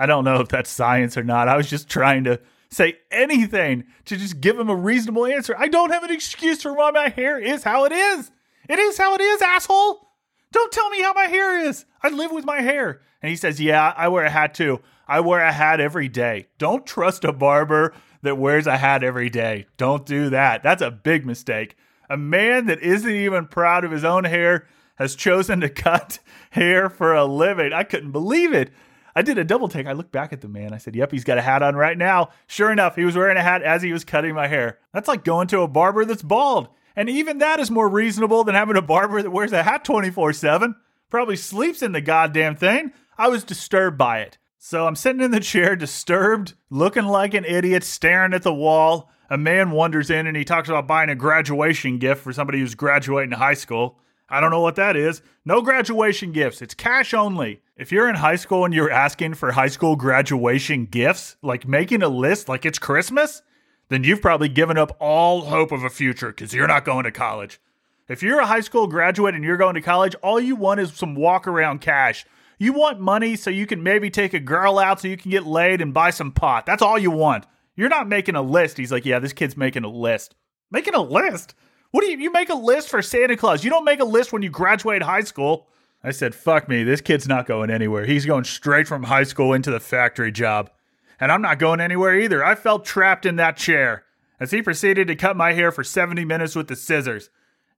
I 0.00 0.06
don't 0.06 0.24
know 0.24 0.40
if 0.40 0.48
that's 0.48 0.70
science 0.70 1.18
or 1.18 1.22
not. 1.22 1.46
I 1.46 1.58
was 1.58 1.68
just 1.68 1.90
trying 1.90 2.24
to 2.24 2.40
say 2.70 2.96
anything 3.10 3.84
to 4.06 4.16
just 4.16 4.40
give 4.40 4.58
him 4.58 4.70
a 4.70 4.74
reasonable 4.74 5.26
answer. 5.26 5.54
I 5.58 5.68
don't 5.68 5.90
have 5.90 6.04
an 6.04 6.10
excuse 6.10 6.62
for 6.62 6.72
why 6.72 6.90
my 6.90 7.10
hair 7.10 7.38
is 7.38 7.64
how 7.64 7.84
it 7.84 7.92
is. 7.92 8.30
It 8.66 8.78
is 8.78 8.96
how 8.96 9.14
it 9.14 9.20
is, 9.20 9.42
asshole. 9.42 10.08
Don't 10.52 10.72
tell 10.72 10.88
me 10.88 11.02
how 11.02 11.12
my 11.12 11.26
hair 11.26 11.66
is. 11.66 11.84
I 12.02 12.08
live 12.08 12.32
with 12.32 12.46
my 12.46 12.62
hair. 12.62 13.02
And 13.20 13.28
he 13.28 13.36
says, 13.36 13.60
Yeah, 13.60 13.92
I 13.94 14.08
wear 14.08 14.24
a 14.24 14.30
hat 14.30 14.54
too. 14.54 14.80
I 15.06 15.20
wear 15.20 15.40
a 15.40 15.52
hat 15.52 15.80
every 15.80 16.08
day. 16.08 16.48
Don't 16.56 16.86
trust 16.86 17.22
a 17.22 17.32
barber 17.32 17.92
that 18.22 18.38
wears 18.38 18.66
a 18.66 18.78
hat 18.78 19.04
every 19.04 19.28
day. 19.28 19.66
Don't 19.76 20.06
do 20.06 20.30
that. 20.30 20.62
That's 20.62 20.82
a 20.82 20.90
big 20.90 21.26
mistake. 21.26 21.76
A 22.08 22.16
man 22.16 22.64
that 22.66 22.80
isn't 22.80 23.10
even 23.10 23.48
proud 23.48 23.84
of 23.84 23.90
his 23.90 24.04
own 24.04 24.24
hair 24.24 24.66
has 24.96 25.14
chosen 25.14 25.60
to 25.60 25.68
cut 25.68 26.20
hair 26.52 26.88
for 26.88 27.12
a 27.14 27.26
living. 27.26 27.74
I 27.74 27.84
couldn't 27.84 28.12
believe 28.12 28.54
it. 28.54 28.70
I 29.14 29.22
did 29.22 29.38
a 29.38 29.44
double 29.44 29.68
take. 29.68 29.86
I 29.86 29.92
looked 29.92 30.12
back 30.12 30.32
at 30.32 30.40
the 30.40 30.48
man. 30.48 30.72
I 30.72 30.78
said, 30.78 30.94
Yep, 30.94 31.12
he's 31.12 31.24
got 31.24 31.38
a 31.38 31.42
hat 31.42 31.62
on 31.62 31.74
right 31.74 31.98
now. 31.98 32.30
Sure 32.46 32.70
enough, 32.70 32.96
he 32.96 33.04
was 33.04 33.16
wearing 33.16 33.36
a 33.36 33.42
hat 33.42 33.62
as 33.62 33.82
he 33.82 33.92
was 33.92 34.04
cutting 34.04 34.34
my 34.34 34.46
hair. 34.46 34.78
That's 34.92 35.08
like 35.08 35.24
going 35.24 35.48
to 35.48 35.60
a 35.60 35.68
barber 35.68 36.04
that's 36.04 36.22
bald. 36.22 36.68
And 36.96 37.08
even 37.08 37.38
that 37.38 37.60
is 37.60 37.70
more 37.70 37.88
reasonable 37.88 38.44
than 38.44 38.54
having 38.54 38.76
a 38.76 38.82
barber 38.82 39.22
that 39.22 39.30
wears 39.30 39.52
a 39.52 39.62
hat 39.62 39.84
24 39.84 40.32
7. 40.32 40.74
Probably 41.08 41.36
sleeps 41.36 41.82
in 41.82 41.92
the 41.92 42.00
goddamn 42.00 42.56
thing. 42.56 42.92
I 43.18 43.28
was 43.28 43.44
disturbed 43.44 43.98
by 43.98 44.20
it. 44.20 44.38
So 44.58 44.86
I'm 44.86 44.96
sitting 44.96 45.22
in 45.22 45.30
the 45.30 45.40
chair, 45.40 45.74
disturbed, 45.74 46.54
looking 46.68 47.06
like 47.06 47.34
an 47.34 47.44
idiot, 47.44 47.82
staring 47.82 48.34
at 48.34 48.42
the 48.42 48.54
wall. 48.54 49.10
A 49.30 49.38
man 49.38 49.70
wanders 49.70 50.10
in 50.10 50.26
and 50.26 50.36
he 50.36 50.44
talks 50.44 50.68
about 50.68 50.88
buying 50.88 51.08
a 51.08 51.14
graduation 51.14 51.98
gift 51.98 52.22
for 52.22 52.32
somebody 52.32 52.58
who's 52.58 52.74
graduating 52.74 53.32
high 53.32 53.54
school. 53.54 53.98
I 54.30 54.40
don't 54.40 54.50
know 54.50 54.60
what 54.60 54.76
that 54.76 54.96
is. 54.96 55.22
No 55.44 55.60
graduation 55.60 56.30
gifts. 56.32 56.62
It's 56.62 56.74
cash 56.74 57.12
only. 57.12 57.62
If 57.76 57.90
you're 57.90 58.08
in 58.08 58.14
high 58.14 58.36
school 58.36 58.64
and 58.64 58.72
you're 58.72 58.90
asking 58.90 59.34
for 59.34 59.52
high 59.52 59.68
school 59.68 59.96
graduation 59.96 60.86
gifts, 60.86 61.36
like 61.42 61.66
making 61.66 62.02
a 62.02 62.08
list 62.08 62.48
like 62.48 62.64
it's 62.64 62.78
Christmas, 62.78 63.42
then 63.88 64.04
you've 64.04 64.22
probably 64.22 64.48
given 64.48 64.78
up 64.78 64.96
all 65.00 65.42
hope 65.42 65.72
of 65.72 65.82
a 65.82 65.90
future 65.90 66.28
because 66.28 66.54
you're 66.54 66.68
not 66.68 66.84
going 66.84 67.04
to 67.04 67.10
college. 67.10 67.60
If 68.08 68.22
you're 68.22 68.40
a 68.40 68.46
high 68.46 68.60
school 68.60 68.86
graduate 68.86 69.34
and 69.34 69.42
you're 69.42 69.56
going 69.56 69.74
to 69.74 69.80
college, 69.80 70.14
all 70.22 70.40
you 70.40 70.56
want 70.56 70.80
is 70.80 70.92
some 70.92 71.14
walk 71.14 71.48
around 71.48 71.80
cash. 71.80 72.24
You 72.58 72.72
want 72.72 73.00
money 73.00 73.34
so 73.36 73.50
you 73.50 73.66
can 73.66 73.82
maybe 73.82 74.10
take 74.10 74.34
a 74.34 74.40
girl 74.40 74.78
out 74.78 75.00
so 75.00 75.08
you 75.08 75.16
can 75.16 75.30
get 75.30 75.46
laid 75.46 75.80
and 75.80 75.94
buy 75.94 76.10
some 76.10 76.30
pot. 76.30 76.66
That's 76.66 76.82
all 76.82 76.98
you 76.98 77.10
want. 77.10 77.46
You're 77.74 77.88
not 77.88 78.08
making 78.08 78.36
a 78.36 78.42
list. 78.42 78.76
He's 78.76 78.92
like, 78.92 79.06
yeah, 79.06 79.18
this 79.18 79.32
kid's 79.32 79.56
making 79.56 79.84
a 79.84 79.88
list. 79.88 80.34
Making 80.70 80.94
a 80.94 81.02
list? 81.02 81.54
What 81.90 82.02
do 82.02 82.10
you, 82.10 82.18
you 82.18 82.30
make 82.30 82.50
a 82.50 82.54
list 82.54 82.88
for 82.88 83.02
Santa 83.02 83.36
Claus? 83.36 83.64
You 83.64 83.70
don't 83.70 83.84
make 83.84 84.00
a 84.00 84.04
list 84.04 84.32
when 84.32 84.42
you 84.42 84.50
graduate 84.50 85.02
high 85.02 85.22
school. 85.22 85.66
I 86.02 86.12
said, 86.12 86.34
fuck 86.34 86.68
me. 86.68 86.82
This 86.82 87.00
kid's 87.00 87.28
not 87.28 87.46
going 87.46 87.70
anywhere. 87.70 88.06
He's 88.06 88.26
going 88.26 88.44
straight 88.44 88.88
from 88.88 89.04
high 89.04 89.24
school 89.24 89.52
into 89.52 89.70
the 89.70 89.80
factory 89.80 90.32
job. 90.32 90.70
And 91.18 91.30
I'm 91.30 91.42
not 91.42 91.58
going 91.58 91.80
anywhere 91.80 92.18
either. 92.18 92.44
I 92.44 92.54
felt 92.54 92.84
trapped 92.84 93.26
in 93.26 93.36
that 93.36 93.56
chair 93.56 94.04
as 94.38 94.50
he 94.50 94.62
proceeded 94.62 95.08
to 95.08 95.16
cut 95.16 95.36
my 95.36 95.52
hair 95.52 95.70
for 95.70 95.84
70 95.84 96.24
minutes 96.24 96.54
with 96.54 96.68
the 96.68 96.76
scissors. 96.76 97.28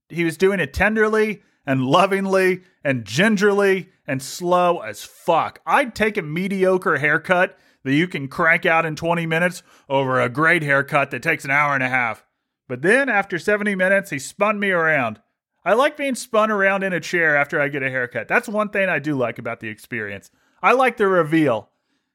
He 0.09 0.25
was 0.25 0.37
doing 0.37 0.61
it 0.61 0.73
tenderly 0.73 1.43
and 1.67 1.85
lovingly 1.85 2.63
and 2.85 3.05
gingerly 3.05 3.89
and 4.07 4.23
slow 4.23 4.81
as 4.81 5.03
fuck. 5.03 5.61
I'd 5.67 5.95
take 5.95 6.17
a 6.17 6.23
mediocre 6.23 6.99
haircut 6.99 7.59
that 7.83 7.95
you 7.95 8.07
can 8.07 8.29
crank 8.29 8.65
out 8.67 8.87
in 8.87 8.95
20 8.95 9.27
minutes 9.27 9.63
over 9.89 10.21
a 10.21 10.29
great 10.29 10.63
haircut 10.63 11.11
that 11.11 11.23
takes 11.23 11.45
an 11.45 11.51
hour 11.51 11.75
and 11.75 11.83
a 11.83 11.89
half. 11.89 12.25
But 12.73 12.81
then, 12.81 13.11
after 13.11 13.39
70 13.39 13.75
minutes, 13.75 14.09
he 14.09 14.19
spun 14.19 14.59
me 14.59 14.71
around. 14.71 15.21
I 15.63 15.75
like 15.75 15.95
being 15.95 16.15
spun 16.15 16.51
around 16.51 16.83
in 16.85 16.95
a 16.95 17.01
chair 17.01 17.37
after 17.37 17.61
I 17.61 17.69
get 17.69 17.83
a 17.83 17.91
haircut. 17.91 18.29
That's 18.29 18.49
one 18.49 18.71
thing 18.71 18.89
I 18.89 18.99
do 18.99 19.15
like 19.15 19.39
about 19.39 19.61
the 19.61 19.69
experience. 19.69 20.31
I 20.63 20.73
like 20.73 20.97
the 20.97 21.07
reveal. 21.07 21.69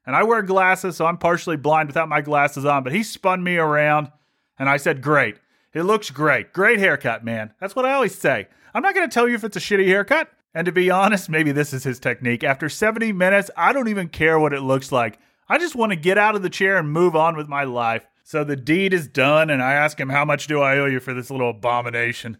And 0.04 0.15
I 0.15 0.24
wear 0.24 0.41
glasses, 0.41 0.98
so 0.98 1.06
I'm 1.06 1.20
partially 1.20 1.58
blind 1.58 1.89
without 1.89 2.10
my 2.10 2.22
glasses 2.22 2.65
on, 2.65 2.84
but 2.84 2.91
he 2.91 3.04
spun 3.04 3.43
me 3.43 3.58
around, 3.58 4.12
and 4.58 4.67
I 4.67 4.78
said, 4.78 5.04
Great. 5.04 5.38
It 5.76 5.84
looks 5.84 6.10
great. 6.10 6.54
Great 6.54 6.80
haircut, 6.80 7.24
man. 7.24 7.54
That's 7.62 7.76
what 7.76 7.86
I 7.86 7.93
always 7.93 8.17
say. 8.17 8.48
I'm 8.74 8.82
not 8.82 8.96
going 8.96 9.08
to 9.08 9.13
tell 9.13 9.30
you 9.30 9.36
if 9.36 9.43
it's 9.43 9.58
a 9.58 9.60
shitty 9.60 9.86
haircut. 9.86 10.32
And 10.56 10.65
to 10.65 10.72
be 10.72 10.89
honest, 10.89 11.30
maybe 11.30 11.52
this 11.52 11.72
is 11.72 11.84
his 11.84 12.00
technique. 12.00 12.43
After 12.43 12.67
70 12.67 13.12
minutes, 13.12 13.52
I 13.56 13.74
don't 13.74 13.89
even 13.89 14.10
care 14.10 14.39
what 14.39 14.54
it 14.54 14.62
looks 14.62 14.91
like. 14.91 15.20
I 15.48 15.60
just 15.60 15.76
want 15.76 15.91
to 15.91 15.96
get 15.96 16.17
out 16.17 16.34
of 16.34 16.41
the 16.41 16.50
chair 16.50 16.78
and 16.78 16.91
move 16.91 17.15
on 17.15 17.38
with 17.38 17.48
my 17.48 17.63
life. 17.63 18.08
So 18.28 18.44
the 18.44 18.58
deed 18.58 18.94
is 18.94 19.08
done, 19.08 19.50
and 19.50 19.63
I 19.63 19.72
ask 19.72 19.98
him, 19.98 20.10
How 20.10 20.26
much 20.26 20.48
do 20.48 20.60
I 20.60 20.78
owe 20.80 20.86
you 20.86 21.00
for 21.00 21.13
this 21.13 21.32
little 21.32 21.52
abomination? 21.52 22.38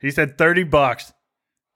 He 0.00 0.10
said 0.10 0.38
30 0.38 0.64
bucks. 0.64 1.12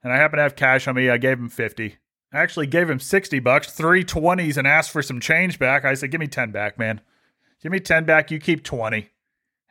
And 0.01 0.11
I 0.11 0.17
happen 0.17 0.37
to 0.37 0.41
have 0.43 0.55
cash 0.55 0.87
on 0.87 0.95
me. 0.95 1.11
I 1.11 1.17
gave 1.17 1.37
him 1.37 1.47
50. 1.47 1.95
I 2.33 2.39
actually 2.39 2.65
gave 2.65 2.89
him 2.89 2.99
60 2.99 3.37
bucks, 3.37 3.71
three 3.71 4.03
20s, 4.03 4.57
and 4.57 4.65
asked 4.65 4.89
for 4.89 5.03
some 5.03 5.19
change 5.19 5.59
back. 5.59 5.85
I 5.85 5.93
said, 5.93 6.09
Give 6.09 6.19
me 6.19 6.25
10 6.25 6.49
back, 6.49 6.79
man. 6.79 7.01
Give 7.61 7.71
me 7.71 7.79
10 7.79 8.03
back. 8.03 8.31
You 8.31 8.39
keep 8.39 8.63
20. 8.63 9.11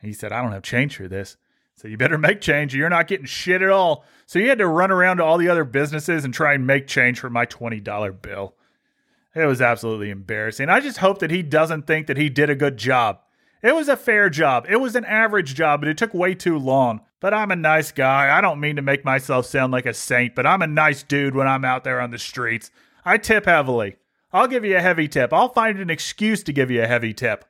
He 0.01 0.13
said, 0.13 0.31
I 0.31 0.41
don't 0.41 0.53
have 0.53 0.63
change 0.63 0.95
for 0.95 1.09
this. 1.09 1.35
So 1.75 1.89
you 1.89 1.97
better 1.97 2.17
make 2.17 2.39
change. 2.39 2.73
You're 2.73 2.87
not 2.87 3.09
getting 3.09 3.25
shit 3.25 3.61
at 3.61 3.71
all. 3.71 4.05
So 4.25 4.39
he 4.39 4.47
had 4.47 4.59
to 4.59 4.67
run 4.67 4.91
around 4.91 5.17
to 5.17 5.25
all 5.25 5.37
the 5.37 5.49
other 5.49 5.65
businesses 5.65 6.23
and 6.23 6.33
try 6.33 6.53
and 6.53 6.65
make 6.65 6.87
change 6.87 7.19
for 7.19 7.29
my 7.29 7.45
$20 7.45 8.21
bill. 8.21 8.55
It 9.35 9.47
was 9.47 9.61
absolutely 9.61 10.11
embarrassing. 10.11 10.69
I 10.69 10.79
just 10.79 10.99
hope 10.99 11.19
that 11.19 11.31
he 11.31 11.43
doesn't 11.43 11.87
think 11.87 12.07
that 12.07 12.15
he 12.15 12.29
did 12.29 12.49
a 12.49 12.55
good 12.55 12.77
job. 12.77 13.19
It 13.61 13.75
was 13.75 13.87
a 13.87 13.95
fair 13.95 14.29
job. 14.29 14.65
It 14.67 14.77
was 14.77 14.95
an 14.95 15.05
average 15.05 15.53
job, 15.53 15.81
but 15.81 15.89
it 15.89 15.97
took 15.97 16.13
way 16.13 16.33
too 16.33 16.57
long. 16.57 17.01
But 17.19 17.33
I'm 17.33 17.51
a 17.51 17.55
nice 17.55 17.91
guy. 17.91 18.35
I 18.35 18.41
don't 18.41 18.59
mean 18.59 18.75
to 18.77 18.81
make 18.81 19.05
myself 19.05 19.45
sound 19.45 19.71
like 19.71 19.85
a 19.85 19.93
saint, 19.93 20.33
but 20.33 20.47
I'm 20.47 20.63
a 20.63 20.67
nice 20.67 21.03
dude 21.03 21.35
when 21.35 21.47
I'm 21.47 21.63
out 21.63 21.83
there 21.83 22.01
on 22.01 22.09
the 22.09 22.17
streets. 22.17 22.71
I 23.05 23.17
tip 23.17 23.45
heavily. 23.45 23.97
I'll 24.33 24.47
give 24.47 24.65
you 24.65 24.77
a 24.77 24.81
heavy 24.81 25.07
tip. 25.07 25.31
I'll 25.31 25.49
find 25.49 25.79
an 25.79 25.89
excuse 25.89 26.41
to 26.43 26.53
give 26.53 26.71
you 26.71 26.81
a 26.81 26.87
heavy 26.87 27.13
tip. 27.13 27.45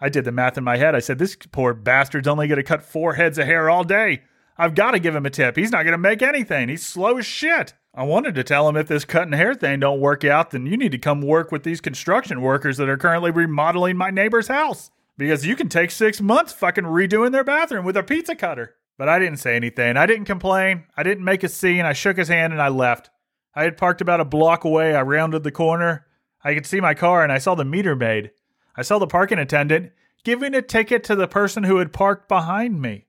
I 0.00 0.08
did 0.08 0.24
the 0.24 0.32
math 0.32 0.58
in 0.58 0.64
my 0.64 0.76
head. 0.76 0.94
I 0.94 1.00
said, 1.00 1.18
this 1.18 1.36
poor 1.36 1.74
bastard's 1.74 2.28
only 2.28 2.48
going 2.48 2.56
to 2.56 2.62
cut 2.62 2.82
four 2.82 3.14
heads 3.14 3.38
of 3.38 3.46
hair 3.46 3.68
all 3.68 3.84
day. 3.84 4.22
I've 4.56 4.74
got 4.74 4.92
to 4.92 4.98
give 4.98 5.14
him 5.14 5.26
a 5.26 5.30
tip. 5.30 5.56
He's 5.56 5.70
not 5.70 5.84
going 5.84 5.92
to 5.92 5.98
make 5.98 6.22
anything. 6.22 6.68
He's 6.68 6.84
slow 6.84 7.18
as 7.18 7.26
shit. 7.26 7.74
I 7.94 8.02
wanted 8.02 8.34
to 8.36 8.44
tell 8.44 8.68
him 8.68 8.76
if 8.76 8.88
this 8.88 9.04
cutting 9.04 9.32
hair 9.32 9.54
thing 9.54 9.80
don't 9.80 10.00
work 10.00 10.24
out, 10.24 10.50
then 10.50 10.66
you 10.66 10.76
need 10.76 10.92
to 10.92 10.98
come 10.98 11.20
work 11.20 11.52
with 11.52 11.62
these 11.62 11.80
construction 11.80 12.40
workers 12.40 12.76
that 12.76 12.88
are 12.88 12.96
currently 12.96 13.30
remodeling 13.30 13.96
my 13.96 14.10
neighbor's 14.10 14.48
house. 14.48 14.90
Because 15.18 15.44
you 15.44 15.56
can 15.56 15.68
take 15.68 15.90
six 15.90 16.20
months 16.20 16.52
fucking 16.52 16.84
redoing 16.84 17.32
their 17.32 17.44
bathroom 17.44 17.84
with 17.84 17.96
a 17.96 18.02
pizza 18.02 18.34
cutter. 18.34 18.76
But 18.96 19.08
I 19.08 19.18
didn't 19.18 19.40
say 19.40 19.56
anything. 19.56 19.96
I 19.96 20.06
didn't 20.06 20.24
complain. 20.24 20.84
I 20.96 21.02
didn't 21.02 21.24
make 21.24 21.42
a 21.42 21.48
scene. 21.48 21.84
I 21.84 21.92
shook 21.92 22.16
his 22.16 22.28
hand 22.28 22.52
and 22.52 22.62
I 22.62 22.68
left. 22.68 23.10
I 23.54 23.64
had 23.64 23.76
parked 23.76 24.00
about 24.00 24.20
a 24.20 24.24
block 24.24 24.64
away. 24.64 24.94
I 24.94 25.02
rounded 25.02 25.42
the 25.42 25.50
corner. 25.50 26.06
I 26.42 26.54
could 26.54 26.66
see 26.66 26.80
my 26.80 26.94
car 26.94 27.22
and 27.22 27.32
I 27.32 27.38
saw 27.38 27.54
the 27.54 27.64
meter 27.64 27.96
maid. 27.96 28.30
I 28.76 28.82
saw 28.82 28.98
the 28.98 29.06
parking 29.06 29.38
attendant 29.38 29.92
giving 30.24 30.54
a 30.54 30.62
ticket 30.62 31.02
to 31.04 31.16
the 31.16 31.28
person 31.28 31.64
who 31.64 31.78
had 31.78 31.92
parked 31.92 32.28
behind 32.28 32.80
me. 32.80 33.06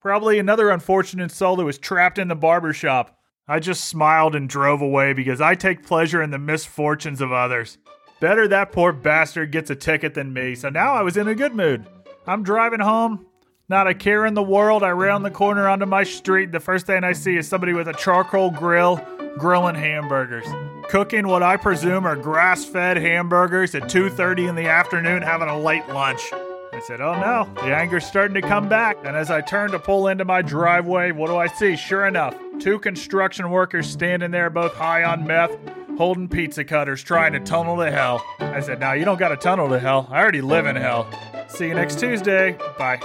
Probably 0.00 0.38
another 0.38 0.70
unfortunate 0.70 1.30
soul 1.30 1.56
that 1.56 1.64
was 1.64 1.78
trapped 1.78 2.18
in 2.18 2.28
the 2.28 2.34
barber 2.34 2.72
shop. 2.72 3.16
I 3.46 3.60
just 3.60 3.84
smiled 3.84 4.34
and 4.34 4.48
drove 4.48 4.82
away 4.82 5.12
because 5.12 5.40
I 5.40 5.54
take 5.54 5.86
pleasure 5.86 6.22
in 6.22 6.30
the 6.30 6.38
misfortunes 6.38 7.20
of 7.20 7.32
others. 7.32 7.78
Better 8.24 8.48
that 8.48 8.72
poor 8.72 8.90
bastard 8.94 9.50
gets 9.50 9.68
a 9.68 9.76
ticket 9.76 10.14
than 10.14 10.32
me, 10.32 10.54
so 10.54 10.70
now 10.70 10.94
I 10.94 11.02
was 11.02 11.18
in 11.18 11.28
a 11.28 11.34
good 11.34 11.54
mood. 11.54 11.84
I'm 12.26 12.42
driving 12.42 12.80
home, 12.80 13.26
not 13.68 13.86
a 13.86 13.92
care 13.92 14.24
in 14.24 14.32
the 14.32 14.42
world. 14.42 14.82
I 14.82 14.92
round 14.92 15.26
the 15.26 15.30
corner 15.30 15.68
onto 15.68 15.84
my 15.84 16.04
street. 16.04 16.50
The 16.50 16.58
first 16.58 16.86
thing 16.86 17.04
I 17.04 17.12
see 17.12 17.36
is 17.36 17.46
somebody 17.46 17.74
with 17.74 17.86
a 17.86 17.92
charcoal 17.92 18.50
grill 18.50 18.96
grilling 19.36 19.74
hamburgers. 19.74 20.46
Cooking 20.88 21.28
what 21.28 21.42
I 21.42 21.58
presume 21.58 22.06
are 22.06 22.16
grass-fed 22.16 22.96
hamburgers 22.96 23.74
at 23.74 23.90
2:30 23.90 24.48
in 24.48 24.54
the 24.54 24.68
afternoon 24.68 25.20
having 25.20 25.48
a 25.48 25.58
late 25.58 25.86
lunch. 25.90 26.32
I 26.72 26.80
said, 26.80 27.02
"Oh 27.02 27.20
no, 27.20 27.46
the 27.62 27.76
anger's 27.76 28.06
starting 28.06 28.40
to 28.40 28.48
come 28.48 28.70
back." 28.70 28.96
And 29.04 29.14
as 29.14 29.30
I 29.30 29.42
turn 29.42 29.70
to 29.72 29.78
pull 29.78 30.08
into 30.08 30.24
my 30.24 30.40
driveway, 30.40 31.12
what 31.12 31.26
do 31.26 31.36
I 31.36 31.48
see? 31.48 31.76
Sure 31.76 32.06
enough, 32.06 32.34
two 32.60 32.78
construction 32.78 33.50
workers 33.50 33.88
standing 33.88 34.30
there 34.30 34.50
both 34.50 34.74
high 34.74 35.04
on 35.04 35.26
meth, 35.26 35.56
holding 35.96 36.28
pizza 36.28 36.64
cutters 36.64 37.02
trying 37.02 37.32
to 37.32 37.40
tunnel 37.40 37.76
to 37.78 37.90
hell. 37.90 38.24
I 38.40 38.60
said, 38.60 38.80
"Now, 38.80 38.92
you 38.92 39.04
don't 39.04 39.18
got 39.18 39.28
to 39.28 39.36
tunnel 39.36 39.68
to 39.68 39.78
hell. 39.78 40.08
I 40.10 40.20
already 40.20 40.40
live 40.40 40.66
in 40.66 40.76
hell." 40.76 41.08
See 41.48 41.68
you 41.68 41.74
next 41.74 41.98
Tuesday. 41.98 42.56
Bye. 42.78 43.00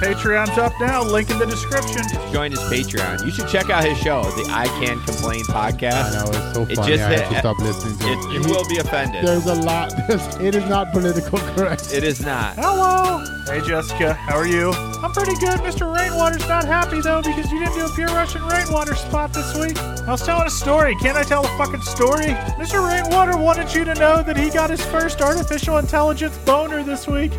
Patreon's 0.00 0.56
up 0.58 0.72
now. 0.80 1.02
Link 1.02 1.30
in 1.30 1.38
the 1.38 1.46
description. 1.46 2.02
Join 2.32 2.50
his 2.52 2.60
Patreon. 2.60 3.24
You 3.24 3.30
should 3.30 3.48
check 3.48 3.68
out 3.68 3.84
his 3.84 3.98
show, 3.98 4.22
the 4.22 4.46
I 4.50 4.66
Can 4.82 4.98
Complain 5.04 5.44
podcast. 5.44 6.12
I 6.12 6.24
know 6.24 6.30
it's 6.30 6.54
so 6.54 6.62
It 6.62 6.76
funny. 6.76 6.96
just 6.96 7.02
I 7.04 7.16
have 7.18 7.28
to 7.30 7.38
stop 7.38 7.58
listening 7.58 7.98
to 7.98 8.06
It, 8.06 8.18
it. 8.18 8.32
you 8.32 8.40
will 8.52 8.66
be 8.68 8.78
offended. 8.78 9.26
There's 9.26 9.46
a 9.46 9.54
lot. 9.54 9.92
There's, 10.08 10.24
it 10.36 10.54
is 10.54 10.64
not 10.70 10.92
political 10.92 11.38
correct. 11.54 11.92
It 11.92 12.02
is 12.02 12.20
not. 12.24 12.54
Hello. 12.56 13.24
Hey, 13.46 13.60
Jessica. 13.66 14.14
How 14.14 14.36
are 14.36 14.46
you? 14.46 14.72
I'm 14.72 15.12
pretty 15.12 15.34
good. 15.34 15.60
Mr. 15.60 15.92
Rainwater's 15.94 16.46
not 16.48 16.64
happy, 16.64 17.00
though, 17.00 17.20
because 17.20 17.50
you 17.52 17.58
didn't 17.58 17.74
do 17.74 17.84
a 17.84 17.94
pure 17.94 18.08
Russian 18.08 18.42
rainwater 18.44 18.94
spot 18.94 19.32
this 19.34 19.54
week. 19.58 19.76
I 19.78 20.10
was 20.12 20.24
telling 20.24 20.46
a 20.46 20.50
story. 20.50 20.94
Can't 20.96 21.16
I 21.18 21.24
tell 21.24 21.44
a 21.44 21.58
fucking 21.58 21.82
story? 21.82 22.26
Mr. 22.58 22.86
Rainwater 22.86 23.36
wanted 23.36 23.72
you 23.74 23.84
to 23.84 23.94
know 23.94 24.22
that 24.22 24.36
he 24.36 24.50
got 24.50 24.70
his 24.70 24.82
first 24.86 25.20
artificial 25.20 25.78
intelligence 25.78 26.38
boner 26.38 26.82
this 26.82 27.06
week. 27.06 27.32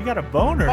He 0.00 0.06
got 0.06 0.16
a 0.16 0.22
boner. 0.22 0.66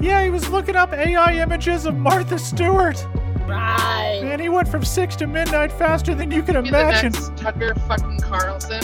Yeah, 0.00 0.24
he 0.24 0.30
was 0.30 0.48
looking 0.48 0.74
up 0.74 0.94
AI 0.94 1.34
images 1.34 1.84
of 1.84 1.94
Martha 1.94 2.38
Stewart. 2.38 3.06
Right. 3.46 4.20
Man, 4.22 4.40
he 4.40 4.48
went 4.48 4.68
from 4.68 4.82
six 4.86 5.14
to 5.16 5.26
midnight 5.26 5.70
faster 5.70 6.14
than 6.14 6.30
you 6.30 6.42
could 6.42 6.54
the 6.54 6.60
imagine. 6.60 7.12
next 7.12 7.36
Tucker 7.36 7.74
fucking 7.86 8.20
Carlson 8.20 8.82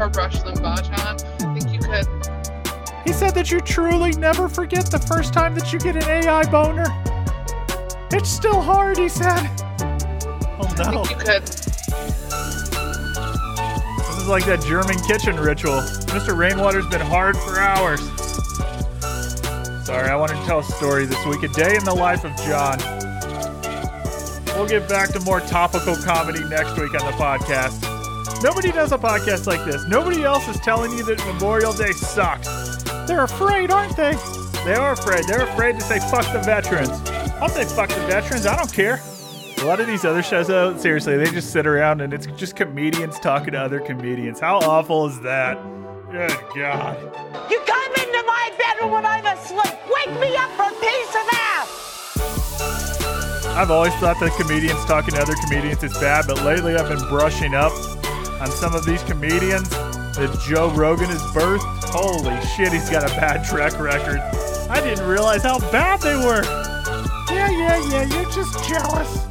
or 0.00 0.08
Rush 0.08 0.38
Limbaugh, 0.40 0.82
John. 0.82 1.46
I 1.46 1.58
think 1.58 1.74
you 1.74 1.78
could. 1.78 2.06
He 3.04 3.12
said 3.12 3.34
that 3.34 3.50
you 3.50 3.60
truly 3.60 4.12
never 4.12 4.48
forget 4.48 4.86
the 4.90 4.98
first 4.98 5.34
time 5.34 5.54
that 5.56 5.70
you 5.70 5.78
get 5.78 5.96
an 5.96 6.04
AI 6.04 6.50
boner. 6.50 6.86
It's 8.12 8.30
still 8.30 8.62
hard, 8.62 8.96
he 8.96 9.10
said. 9.10 9.46
Oh 10.58 10.74
no. 10.78 10.84
I 10.84 11.04
think 11.04 11.10
you 11.10 11.16
could. 11.16 11.69
Like 14.30 14.46
that 14.46 14.62
German 14.62 14.96
kitchen 15.08 15.34
ritual. 15.40 15.80
Mr. 16.14 16.38
Rainwater's 16.38 16.86
been 16.86 17.00
hard 17.00 17.36
for 17.36 17.58
hours. 17.58 18.00
Sorry, 19.84 20.08
I 20.08 20.14
wanted 20.14 20.36
to 20.36 20.44
tell 20.46 20.60
a 20.60 20.62
story 20.62 21.04
this 21.04 21.26
week. 21.26 21.42
A 21.42 21.48
day 21.48 21.74
in 21.74 21.82
the 21.82 21.92
life 21.92 22.24
of 22.24 22.30
John. 22.36 22.78
We'll 24.54 24.68
get 24.68 24.88
back 24.88 25.08
to 25.14 25.20
more 25.20 25.40
topical 25.40 25.96
comedy 25.96 26.44
next 26.44 26.78
week 26.78 26.94
on 26.94 27.04
the 27.10 27.16
podcast. 27.18 27.82
Nobody 28.40 28.70
does 28.70 28.92
a 28.92 28.98
podcast 28.98 29.48
like 29.48 29.64
this. 29.64 29.84
Nobody 29.88 30.22
else 30.22 30.46
is 30.46 30.60
telling 30.60 30.92
you 30.92 31.02
that 31.06 31.18
Memorial 31.26 31.72
Day 31.72 31.90
sucks. 31.90 32.46
They're 33.08 33.24
afraid, 33.24 33.72
aren't 33.72 33.96
they? 33.96 34.14
They 34.64 34.74
are 34.74 34.92
afraid. 34.92 35.24
They're 35.24 35.42
afraid 35.42 35.74
to 35.74 35.80
say 35.80 35.98
fuck 35.98 36.32
the 36.32 36.38
veterans. 36.38 36.90
I'll 37.42 37.48
say 37.48 37.64
fuck 37.64 37.88
the 37.88 38.06
veterans. 38.06 38.46
I 38.46 38.56
don't 38.56 38.72
care. 38.72 39.02
A 39.60 39.64
lot 39.66 39.78
of 39.78 39.86
these 39.86 40.06
other 40.06 40.22
shows, 40.22 40.46
though, 40.46 40.74
seriously, 40.78 41.18
they 41.18 41.30
just 41.30 41.52
sit 41.52 41.66
around 41.66 42.00
and 42.00 42.14
it's 42.14 42.26
just 42.28 42.56
comedians 42.56 43.20
talking 43.20 43.52
to 43.52 43.60
other 43.60 43.78
comedians. 43.78 44.40
How 44.40 44.56
awful 44.56 45.06
is 45.06 45.20
that? 45.20 45.60
Good 46.10 46.32
God. 46.56 46.96
You 47.50 47.60
come 47.66 47.92
into 47.92 48.24
my 48.26 48.50
bedroom 48.56 48.92
when 48.92 49.04
I'm 49.04 49.26
asleep. 49.26 49.74
Wake 49.84 50.18
me 50.18 50.34
up 50.34 50.50
for 50.52 50.62
a 50.62 50.72
piece 50.80 51.14
of 51.14 51.28
ass. 51.32 52.16
I've 53.48 53.70
always 53.70 53.92
thought 53.96 54.18
that 54.20 54.32
comedians 54.40 54.82
talking 54.86 55.12
to 55.12 55.20
other 55.20 55.34
comedians 55.44 55.82
is 55.82 55.92
bad, 55.98 56.24
but 56.26 56.42
lately 56.42 56.76
I've 56.76 56.88
been 56.88 57.06
brushing 57.10 57.54
up 57.54 57.72
on 58.40 58.50
some 58.50 58.74
of 58.74 58.86
these 58.86 59.02
comedians 59.02 59.68
that 59.68 60.42
Joe 60.48 60.70
Rogan 60.70 61.10
has 61.10 61.20
birthed. 61.34 61.84
Holy 61.84 62.40
shit, 62.46 62.72
he's 62.72 62.88
got 62.88 63.04
a 63.04 63.14
bad 63.14 63.44
track 63.44 63.78
record. 63.78 64.20
I 64.70 64.80
didn't 64.80 65.06
realize 65.06 65.42
how 65.42 65.58
bad 65.70 66.00
they 66.00 66.16
were. 66.16 66.42
Yeah, 67.30 67.50
yeah, 67.50 67.90
yeah, 67.90 68.04
you're 68.04 68.30
just 68.32 68.66
jealous. 68.66 69.29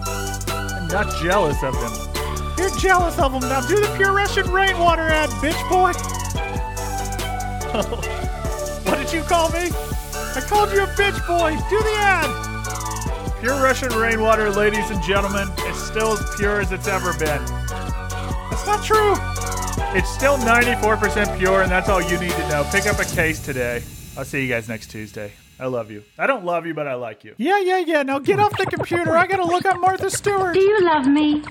Not 0.89 1.15
jealous 1.21 1.61
of 1.63 1.73
them. 1.75 2.55
You're 2.57 2.75
jealous 2.77 3.19
of 3.19 3.31
them. 3.31 3.41
Now 3.41 3.61
do 3.61 3.79
the 3.79 3.93
pure 3.95 4.11
Russian 4.11 4.51
rainwater 4.51 5.03
ad, 5.03 5.29
bitch 5.41 5.69
boy. 5.69 5.93
what 8.89 8.97
did 8.97 9.13
you 9.13 9.21
call 9.21 9.49
me? 9.51 9.69
I 10.35 10.41
called 10.41 10.71
you 10.71 10.83
a 10.83 10.87
bitch 10.87 11.27
boy. 11.27 11.51
Do 11.69 11.79
the 11.83 11.93
ad. 11.95 13.39
Pure 13.39 13.61
Russian 13.61 13.89
rainwater, 13.93 14.49
ladies 14.49 14.89
and 14.89 15.01
gentlemen, 15.03 15.47
is 15.67 15.77
still 15.77 16.13
as 16.13 16.35
pure 16.35 16.59
as 16.59 16.71
it's 16.71 16.87
ever 16.87 17.13
been. 17.13 17.45
That's 18.49 18.65
not 18.65 18.83
true. 18.83 19.13
It's 19.95 20.09
still 20.09 20.37
94% 20.37 21.37
pure, 21.37 21.61
and 21.61 21.71
that's 21.71 21.87
all 21.87 22.01
you 22.01 22.19
need 22.19 22.31
to 22.31 22.49
know. 22.49 22.67
Pick 22.71 22.87
up 22.87 22.99
a 22.99 23.05
case 23.05 23.39
today. 23.39 23.83
I'll 24.17 24.25
see 24.25 24.41
you 24.41 24.49
guys 24.49 24.67
next 24.67 24.91
Tuesday. 24.91 25.31
I 25.61 25.65
love 25.65 25.91
you. 25.91 26.03
I 26.17 26.25
don't 26.25 26.45
love 26.45 26.65
you, 26.65 26.73
but 26.73 26.87
I 26.87 26.93
like 26.93 27.25
you. 27.25 27.35
Yeah, 27.37 27.59
yeah, 27.59 27.79
yeah. 27.79 28.03
Now 28.03 28.19
get 28.19 28.39
off 28.39 28.57
the 28.57 28.65
computer. 28.65 29.17
I 29.17 29.27
gotta 29.27 29.43
look 29.43 29.65
up 29.65 29.79
Martha 29.81 30.09
Stewart. 30.09 30.53
Do 30.53 30.59
you 30.61 30.85
love 30.85 31.05
me? 31.05 31.43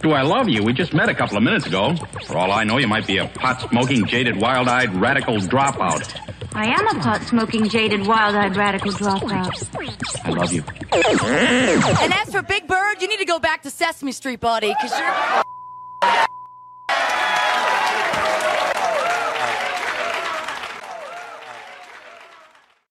Do 0.00 0.10
I 0.10 0.22
love 0.22 0.48
you? 0.48 0.64
We 0.64 0.72
just 0.72 0.92
met 0.92 1.08
a 1.08 1.14
couple 1.14 1.36
of 1.36 1.44
minutes 1.44 1.66
ago. 1.66 1.94
For 2.26 2.36
all 2.36 2.50
I 2.50 2.64
know, 2.64 2.78
you 2.78 2.88
might 2.88 3.06
be 3.06 3.18
a 3.18 3.28
pot 3.28 3.60
smoking, 3.60 4.04
jaded, 4.06 4.40
wild 4.40 4.66
eyed 4.66 4.92
radical 4.96 5.36
dropout. 5.36 6.12
I 6.54 6.66
am 6.66 6.96
a 6.96 7.00
pot 7.00 7.22
smoking, 7.22 7.68
jaded, 7.68 8.06
wild 8.06 8.34
eyed 8.34 8.56
radical 8.56 8.90
dropout. 8.90 9.54
I 10.24 10.30
love 10.30 10.52
you. 10.52 10.64
And 10.92 12.12
as 12.12 12.32
for 12.32 12.42
Big 12.42 12.66
Bird, 12.66 13.00
you 13.00 13.06
need 13.06 13.18
to 13.18 13.24
go 13.24 13.38
back 13.38 13.62
to 13.62 13.70
Sesame 13.70 14.12
Street, 14.12 14.40
buddy, 14.40 14.68
because 14.68 14.98
you're. 14.98 15.42